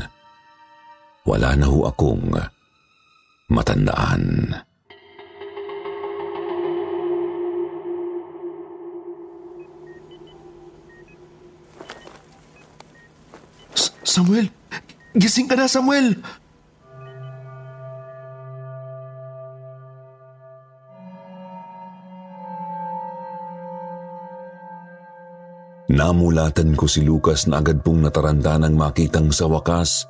wala 1.27 1.51
na 1.59 1.67
ho 1.67 1.83
akong 1.83 2.31
matandaan. 3.51 4.55
Samuel! 14.07 14.47
Gising 15.11 15.51
ka 15.51 15.59
na, 15.59 15.67
Samuel! 15.67 16.15
Namulatan 25.97 26.77
ko 26.77 26.85
si 26.85 27.01
Lucas 27.01 27.49
na 27.49 27.57
agad 27.57 27.81
pong 27.81 28.05
nataranta 28.05 28.61
ng 28.61 28.77
makitang 28.77 29.33
sa 29.33 29.49
wakas 29.49 30.05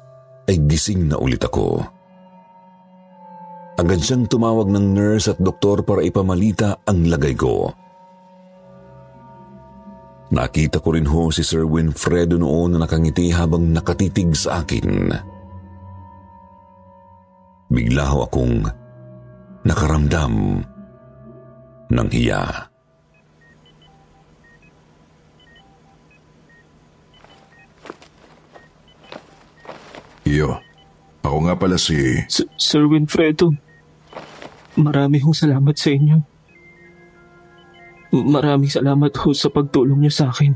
ay 0.51 0.59
gising 0.67 1.07
na 1.07 1.15
ulit 1.15 1.39
ako. 1.39 1.79
Agad 3.79 4.03
siyang 4.03 4.27
tumawag 4.27 4.67
ng 4.67 4.83
nurse 4.91 5.31
at 5.31 5.39
doktor 5.39 5.87
para 5.87 6.03
ipamalita 6.03 6.83
ang 6.83 7.07
lagay 7.07 7.31
ko. 7.39 7.71
Nakita 10.27 10.83
ko 10.83 10.91
rin 10.91 11.07
ho 11.07 11.31
si 11.31 11.39
Sir 11.39 11.63
Winfredo 11.63 12.35
noon 12.35 12.75
na 12.75 12.83
nakangiti 12.83 13.31
habang 13.31 13.71
nakatitig 13.71 14.35
sa 14.35 14.59
akin. 14.59 15.07
Bigla 17.71 18.11
ho 18.11 18.27
akong 18.27 18.67
nakaramdam 19.63 20.35
ng 21.95 22.09
hiya. 22.11 22.75
Iyo, 30.27 30.59
ako 31.23 31.37
nga 31.47 31.55
pala 31.55 31.79
si... 31.79 31.95
S- 32.27 32.43
Sir 32.59 32.83
Winfredo, 32.83 33.55
marami 34.75 35.23
hong 35.23 35.31
salamat 35.31 35.71
sa 35.79 35.95
inyo. 35.95 36.19
Maraming 38.11 38.67
salamat 38.67 39.15
ho 39.23 39.31
sa 39.31 39.47
pagtulong 39.47 40.03
niyo 40.03 40.11
sa 40.11 40.27
akin. 40.27 40.51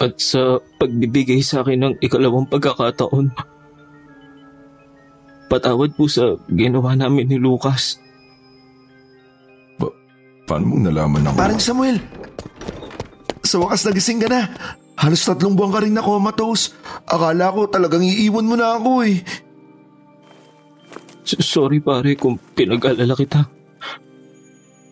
At 0.00 0.20
sa 0.20 0.60
pagbibigay 0.80 1.40
sa 1.40 1.64
akin 1.64 1.80
ng 1.80 1.94
ikalawang 2.04 2.48
pagkakataon. 2.48 3.32
Patawad 5.48 5.96
po 5.96 6.04
sa 6.04 6.36
ginawa 6.52 6.92
namin 6.92 7.24
ni 7.24 7.36
Lucas. 7.40 7.96
Pa- 9.80 9.96
paano 10.44 10.76
mong 10.76 10.84
nalaman 10.92 11.20
ng... 11.24 11.36
Parang 11.40 11.60
Samuel! 11.60 11.96
Sa 13.44 13.64
wakas 13.64 13.88
nagising 13.88 14.20
ka 14.20 14.28
na. 14.28 14.44
Halos 15.00 15.24
tatlong 15.24 15.56
buwan 15.56 15.72
ka 15.72 15.80
rin 15.80 15.96
na 15.96 16.04
comatose. 16.04 16.76
Akala 17.08 17.48
ko 17.56 17.72
talagang 17.72 18.04
iiwan 18.04 18.44
mo 18.44 18.52
na 18.52 18.76
ako 18.76 19.00
eh. 19.08 19.24
Sorry 21.24 21.80
pare 21.80 22.20
kung 22.20 22.36
pinag-alala 22.36 23.16
kita. 23.16 23.48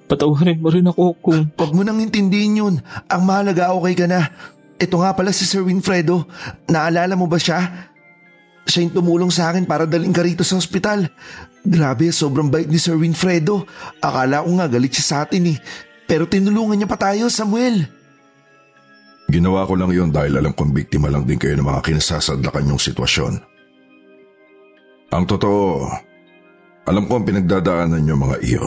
Patawarin 0.08 0.64
mo 0.64 0.72
rin 0.72 0.88
ako 0.88 1.20
kung 1.20 1.52
Huwag 1.52 1.72
mo 1.76 1.84
nang 1.84 2.00
intindihin 2.00 2.56
yun. 2.56 2.74
Ang 3.12 3.22
mahalaga 3.28 3.76
okay 3.76 3.92
ka 3.92 4.06
na. 4.08 4.32
Ito 4.80 4.96
nga 5.04 5.12
pala 5.12 5.28
si 5.28 5.44
Sir 5.44 5.60
Winfredo. 5.60 6.24
Naalala 6.72 7.12
mo 7.12 7.28
ba 7.28 7.36
siya? 7.36 7.92
Siya 8.64 8.88
yung 8.88 8.96
tumulong 8.96 9.28
sa 9.28 9.52
akin 9.52 9.68
para 9.68 9.84
daling 9.84 10.16
ka 10.16 10.24
rito 10.24 10.40
sa 10.40 10.56
ospital. 10.56 11.04
Grabe, 11.60 12.08
sobrang 12.08 12.48
bait 12.48 12.64
ni 12.64 12.80
Sir 12.80 12.96
Winfredo. 12.96 13.68
Akala 14.00 14.40
ko 14.40 14.56
nga 14.56 14.72
galit 14.72 14.96
siya 14.96 15.04
sa 15.04 15.16
atin 15.28 15.52
eh. 15.52 15.58
Pero 16.08 16.24
tinulungan 16.24 16.80
niya 16.80 16.88
pa 16.88 16.96
tayo, 16.96 17.28
Samuel. 17.28 17.97
Ginawa 19.28 19.68
ko 19.68 19.76
lang 19.76 19.92
yon 19.92 20.08
dahil 20.08 20.40
alam 20.40 20.56
kong 20.56 20.72
biktima 20.72 21.12
lang 21.12 21.28
din 21.28 21.36
kayo 21.36 21.52
ng 21.52 21.68
mga 21.68 21.84
kinasasadlakan 21.84 22.72
yung 22.72 22.80
sitwasyon. 22.80 23.36
Ang 25.12 25.24
totoo, 25.28 25.84
alam 26.88 27.04
ko 27.04 27.20
ang 27.20 27.28
pinagdadaanan 27.28 28.00
niyo 28.00 28.16
mga 28.16 28.36
iyo. 28.40 28.64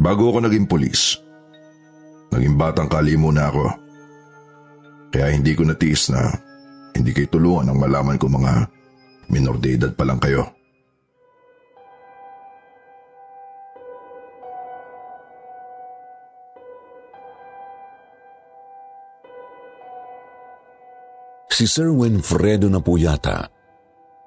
Bago 0.00 0.32
ako 0.32 0.48
naging 0.48 0.64
pulis, 0.64 1.20
naging 2.32 2.56
batang 2.56 2.88
kalimo 2.88 3.28
na 3.28 3.52
ako. 3.52 3.68
Kaya 5.12 5.28
hindi 5.28 5.52
ko 5.52 5.68
natiis 5.68 6.08
na 6.08 6.32
hindi 6.96 7.12
kayo 7.12 7.28
tulungan 7.28 7.72
ang 7.72 7.78
malaman 7.80 8.16
ko 8.16 8.32
mga 8.32 8.64
minor 9.28 9.60
de 9.60 9.76
edad 9.76 9.92
pa 9.92 10.08
lang 10.08 10.16
kayo. 10.16 10.55
Si 21.56 21.64
Sir 21.64 21.88
Winfredo 21.88 22.68
na 22.68 22.84
po 22.84 23.00
yata 23.00 23.48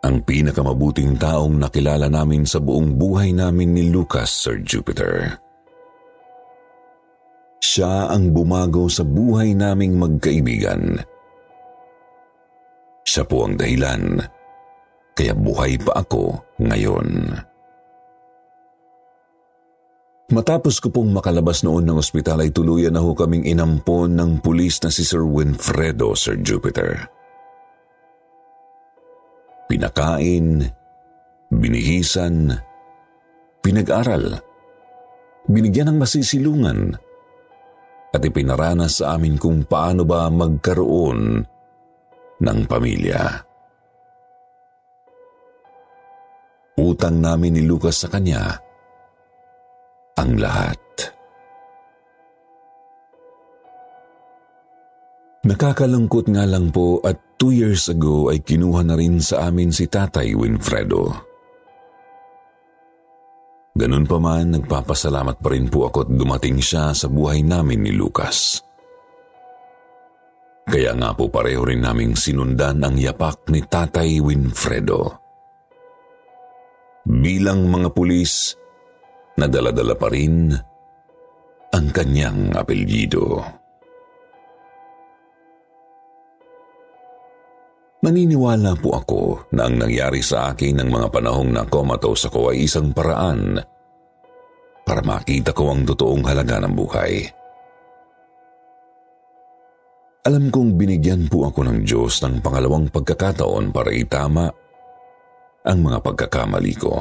ang 0.02 0.26
pinakamabuting 0.26 1.14
taong 1.14 1.62
nakilala 1.62 2.10
namin 2.10 2.42
sa 2.42 2.58
buong 2.58 2.98
buhay 2.98 3.38
namin 3.38 3.70
ni 3.70 3.94
Lucas, 3.94 4.34
Sir 4.34 4.66
Jupiter. 4.66 5.38
Siya 7.62 8.10
ang 8.10 8.34
bumago 8.34 8.90
sa 8.90 9.06
buhay 9.06 9.54
naming 9.54 9.94
magkaibigan. 10.02 11.06
Siya 13.06 13.22
po 13.30 13.46
ang 13.46 13.62
dahilan, 13.62 14.26
kaya 15.14 15.38
buhay 15.38 15.78
pa 15.78 16.02
ako 16.02 16.34
ngayon. 16.66 17.30
Matapos 20.34 20.82
ko 20.82 20.90
pong 20.90 21.14
makalabas 21.14 21.62
noon 21.62 21.86
ng 21.94 22.02
ospital 22.02 22.42
ay 22.42 22.50
tuluyan 22.50 22.98
na 22.98 23.06
ho 23.06 23.14
kaming 23.14 23.46
inampon 23.46 24.18
ng 24.18 24.42
pulis 24.42 24.82
na 24.82 24.90
si 24.90 25.06
Sir 25.06 25.22
Winfredo, 25.22 26.18
Sir 26.18 26.42
Jupiter. 26.42 27.19
Pinakain, 29.70 30.66
binihisan, 31.54 32.58
pinag-aral, 33.62 34.42
binigyan 35.46 35.94
ng 35.94 35.98
masisilungan, 36.02 36.98
at 38.10 38.22
ipinaranas 38.26 39.06
sa 39.06 39.14
amin 39.14 39.38
kung 39.38 39.62
paano 39.70 40.10
ba 40.10 40.26
magkaroon 40.34 41.46
ng 42.42 42.60
pamilya. 42.66 43.46
Utang 46.82 47.22
namin 47.22 47.60
ni 47.60 47.62
Lucas 47.70 48.02
sa 48.02 48.10
kanya 48.10 48.58
ang 50.18 50.34
lahat. 50.40 50.80
Nakakalungkot 55.46 56.34
nga 56.34 56.50
lang 56.50 56.74
po 56.74 57.04
at 57.06 57.29
two 57.40 57.56
years 57.56 57.88
ago 57.88 58.28
ay 58.28 58.44
kinuha 58.44 58.84
na 58.84 59.00
rin 59.00 59.24
sa 59.24 59.48
amin 59.48 59.72
si 59.72 59.88
Tatay 59.88 60.36
Winfredo. 60.36 61.16
Ganun 63.80 64.04
pa 64.04 64.20
man, 64.20 64.60
nagpapasalamat 64.60 65.40
pa 65.40 65.50
rin 65.56 65.72
po 65.72 65.88
ako 65.88 66.04
at 66.04 66.10
dumating 66.12 66.60
siya 66.60 66.92
sa 66.92 67.08
buhay 67.08 67.40
namin 67.40 67.80
ni 67.80 67.96
Lucas. 67.96 68.60
Kaya 70.68 70.94
nga 71.00 71.16
po 71.16 71.32
pareho 71.32 71.64
rin 71.64 71.82
naming 71.82 72.14
sinundan 72.14 72.84
ang 72.84 73.00
yapak 73.00 73.48
ni 73.48 73.64
Tatay 73.64 74.20
Winfredo. 74.20 75.18
Bilang 77.08 77.72
mga 77.72 77.90
pulis, 77.96 78.54
nadala-dala 79.40 79.96
pa 79.96 80.12
rin 80.12 80.54
ang 81.72 81.88
kanyang 81.90 82.54
apelyido. 82.54 83.59
Naniniwala 88.10 88.74
po 88.74 88.98
ako 88.98 89.54
na 89.54 89.70
ang 89.70 89.78
nangyari 89.78 90.18
sa 90.26 90.50
akin 90.50 90.82
ng 90.82 90.90
mga 90.90 91.14
panahong 91.14 91.54
na 91.54 91.62
comatose 91.70 92.26
ako 92.26 92.50
ay 92.50 92.66
isang 92.66 92.90
paraan 92.90 93.62
para 94.82 95.06
makita 95.06 95.54
ko 95.54 95.70
ang 95.70 95.86
totoong 95.86 96.26
halaga 96.26 96.58
ng 96.58 96.74
buhay. 96.74 97.30
Alam 100.26 100.50
kong 100.50 100.74
binigyan 100.74 101.30
po 101.30 101.54
ako 101.54 101.70
ng 101.70 101.86
Diyos 101.86 102.18
ng 102.26 102.42
pangalawang 102.42 102.90
pagkakataon 102.90 103.70
para 103.70 103.94
itama 103.94 104.50
ang 105.70 105.78
mga 105.78 106.02
pagkakamali 106.02 106.74
ko. 106.82 106.98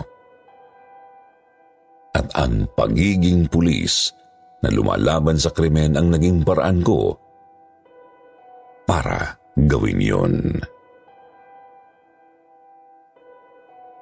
At 2.12 2.36
ang 2.36 2.68
pagiging 2.76 3.48
pulis 3.48 4.12
na 4.60 4.68
lumalaban 4.68 5.40
sa 5.40 5.56
krimen 5.56 5.96
ang 5.96 6.12
naging 6.12 6.44
paraan 6.44 6.84
ko 6.84 7.16
para 8.84 9.40
gawin 9.56 10.04
yon. 10.04 10.36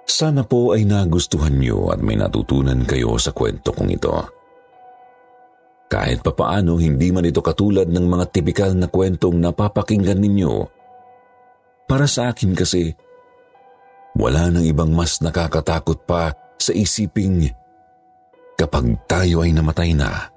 Sana 0.07 0.47
po 0.47 0.71
ay 0.71 0.87
nagustuhan 0.87 1.59
niyo 1.59 1.91
at 1.91 1.99
may 1.99 2.15
natutunan 2.15 2.87
kayo 2.87 3.19
sa 3.19 3.35
kwento 3.35 3.75
kong 3.75 3.91
ito. 3.91 4.15
Kahit 5.91 6.23
papaano 6.23 6.79
hindi 6.79 7.11
man 7.11 7.27
ito 7.27 7.43
katulad 7.43 7.91
ng 7.91 8.07
mga 8.07 8.25
tipikal 8.31 8.71
na 8.75 8.87
kwentong 8.87 9.39
napapakinggan 9.39 10.19
ninyo. 10.23 10.55
Para 11.91 12.07
sa 12.07 12.31
akin 12.31 12.55
kasi, 12.55 12.95
wala 14.15 14.51
nang 14.51 14.67
ibang 14.67 14.95
mas 14.95 15.19
nakakatakot 15.23 16.07
pa 16.07 16.35
sa 16.59 16.71
isiping 16.71 17.51
kapag 18.59 18.99
tayo 19.07 19.43
ay 19.43 19.55
namatay 19.55 19.95
na, 19.95 20.31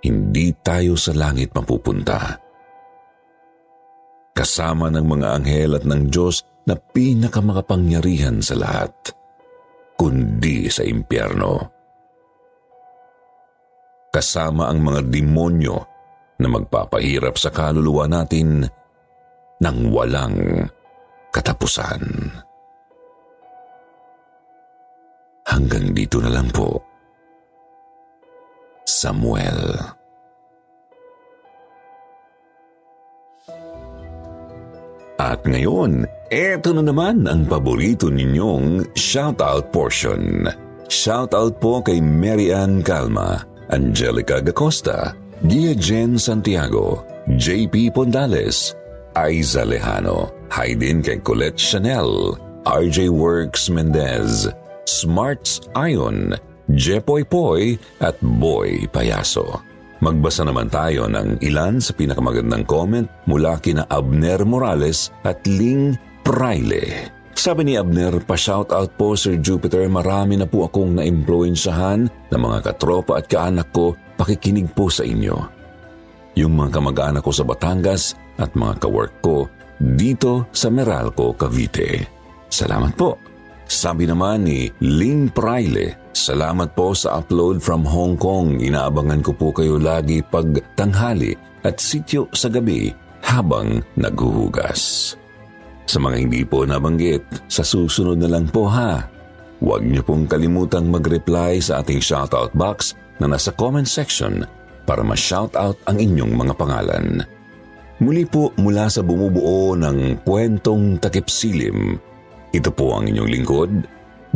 hindi 0.00 0.52
tayo 0.60 0.96
sa 0.96 1.12
langit 1.12 1.52
mapupunta. 1.52 2.40
Kasama 4.32 4.88
ng 4.88 5.04
mga 5.04 5.28
anghel 5.36 5.76
at 5.76 5.84
ng 5.84 6.08
Diyos 6.08 6.40
na 6.66 6.74
pinakamakapangyarihan 6.76 8.40
sa 8.44 8.56
lahat, 8.58 8.92
kundi 9.96 10.68
sa 10.68 10.84
impyerno. 10.84 11.70
Kasama 14.10 14.66
ang 14.66 14.82
mga 14.82 15.00
demonyo 15.06 15.76
na 16.40 16.48
magpapahirap 16.50 17.36
sa 17.38 17.52
kaluluwa 17.52 18.10
natin 18.10 18.66
ng 19.60 19.78
walang 19.92 20.66
katapusan. 21.30 22.02
Hanggang 25.46 25.92
dito 25.94 26.18
na 26.18 26.30
lang 26.32 26.48
po. 26.50 26.80
Samuel. 28.86 29.99
At 35.20 35.44
ngayon, 35.44 36.08
eto 36.32 36.72
na 36.72 36.80
naman 36.80 37.28
ang 37.28 37.44
paborito 37.44 38.08
ninyong 38.08 38.96
shoutout 38.96 39.68
portion. 39.68 40.48
Shoutout 40.88 41.60
po 41.60 41.84
kay 41.84 42.00
Mary 42.00 42.48
Ann 42.48 42.80
Calma, 42.80 43.44
Angelica 43.68 44.40
Gacosta, 44.40 45.12
Gia 45.44 45.76
Jen 45.76 46.16
Santiago, 46.16 47.04
JP 47.36 47.92
Pondales, 47.92 48.72
Aiza 49.12 49.68
Lejano, 49.68 50.32
hi 50.48 50.72
kay 50.72 51.20
Colette 51.20 51.60
Chanel, 51.60 52.40
RJ 52.64 53.12
Works 53.12 53.68
Mendez, 53.68 54.48
Smarts 54.88 55.60
Ion, 55.76 56.32
Jepoy 56.72 57.28
Poy 57.28 57.76
at 58.00 58.16
Boy 58.24 58.88
Payaso. 58.88 59.60
Magbasa 60.00 60.48
naman 60.48 60.72
tayo 60.72 61.12
ng 61.12 61.44
ilan 61.44 61.76
sa 61.76 61.92
pinakamagandang 61.92 62.64
comment 62.64 63.04
mula 63.28 63.60
kina 63.60 63.84
Abner 63.84 64.48
Morales 64.48 65.12
at 65.28 65.44
Ling 65.44 65.92
Praile. 66.24 67.12
Sabi 67.36 67.68
ni 67.68 67.76
Abner, 67.76 68.16
pa-shoutout 68.24 68.96
po 68.96 69.12
Sir 69.12 69.36
Jupiter, 69.44 69.84
marami 69.92 70.40
na 70.40 70.48
po 70.48 70.64
akong 70.64 70.96
na-impluensyahan 70.96 72.32
ng 72.32 72.40
mga 72.40 72.58
katropa 72.64 73.20
at 73.20 73.28
kaanak 73.28 73.68
ko, 73.76 73.92
pakikinig 74.16 74.72
po 74.72 74.88
sa 74.88 75.04
inyo. 75.04 75.36
Yung 76.36 76.56
mga 76.56 76.80
kamag-anak 76.80 77.20
ko 77.20 77.32
sa 77.36 77.44
Batangas 77.44 78.16
at 78.40 78.56
mga 78.56 78.80
kawork 78.80 79.20
ko 79.20 79.52
dito 79.76 80.48
sa 80.52 80.72
Meralco, 80.72 81.36
Cavite. 81.36 82.08
Salamat 82.48 82.96
po. 82.96 83.29
Sabi 83.70 84.02
naman 84.10 84.50
ni 84.50 84.66
Ling 84.82 85.30
Praile, 85.30 86.10
Salamat 86.10 86.74
po 86.74 86.90
sa 86.90 87.22
upload 87.22 87.62
from 87.62 87.86
Hong 87.86 88.18
Kong. 88.18 88.58
Inaabangan 88.58 89.22
ko 89.22 89.30
po 89.30 89.54
kayo 89.54 89.78
lagi 89.78 90.18
pag 90.26 90.58
tanghali 90.74 91.38
at 91.62 91.78
sityo 91.78 92.26
sa 92.34 92.50
gabi 92.50 92.90
habang 93.22 93.78
naghuhugas. 93.94 95.14
Sa 95.86 96.02
mga 96.02 96.16
hindi 96.18 96.42
po 96.42 96.66
nabanggit, 96.66 97.22
sa 97.46 97.62
susunod 97.62 98.18
na 98.18 98.26
lang 98.26 98.50
po 98.50 98.66
ha. 98.66 99.06
Huwag 99.62 99.86
niyo 99.86 100.02
pong 100.02 100.26
kalimutang 100.26 100.90
mag-reply 100.90 101.62
sa 101.62 101.78
ating 101.78 102.02
shoutout 102.02 102.50
box 102.58 102.98
na 103.22 103.30
nasa 103.30 103.54
comment 103.54 103.86
section 103.86 104.42
para 104.82 105.06
ma-shoutout 105.06 105.78
ang 105.86 105.94
inyong 105.94 106.34
mga 106.34 106.54
pangalan. 106.58 107.22
Muli 108.02 108.26
po 108.26 108.50
mula 108.58 108.90
sa 108.90 109.06
bumubuo 109.06 109.78
ng 109.78 110.26
kwentong 110.26 110.98
takipsilim, 110.98 112.09
ito 112.50 112.70
po 112.74 112.98
ang 112.98 113.06
inyong 113.06 113.30
lingkod, 113.30 113.72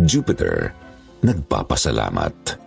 Jupiter 0.07 0.71
nagpapasalamat. 1.25 2.63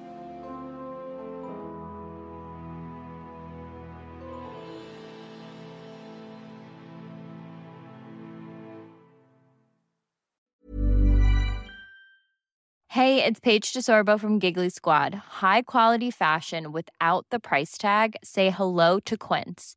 Hey, 12.98 13.24
it's 13.24 13.40
Paige 13.40 13.72
DeSorbo 13.74 14.20
from 14.20 14.40
Giggly 14.40 14.70
Squad. 14.70 15.14
High 15.40 15.62
quality 15.62 16.10
fashion 16.10 16.74
without 16.74 17.28
the 17.30 17.40
price 17.40 17.78
tag. 17.78 18.18
Say 18.24 18.50
hello 18.50 19.00
to 19.06 19.16
Quince. 19.16 19.77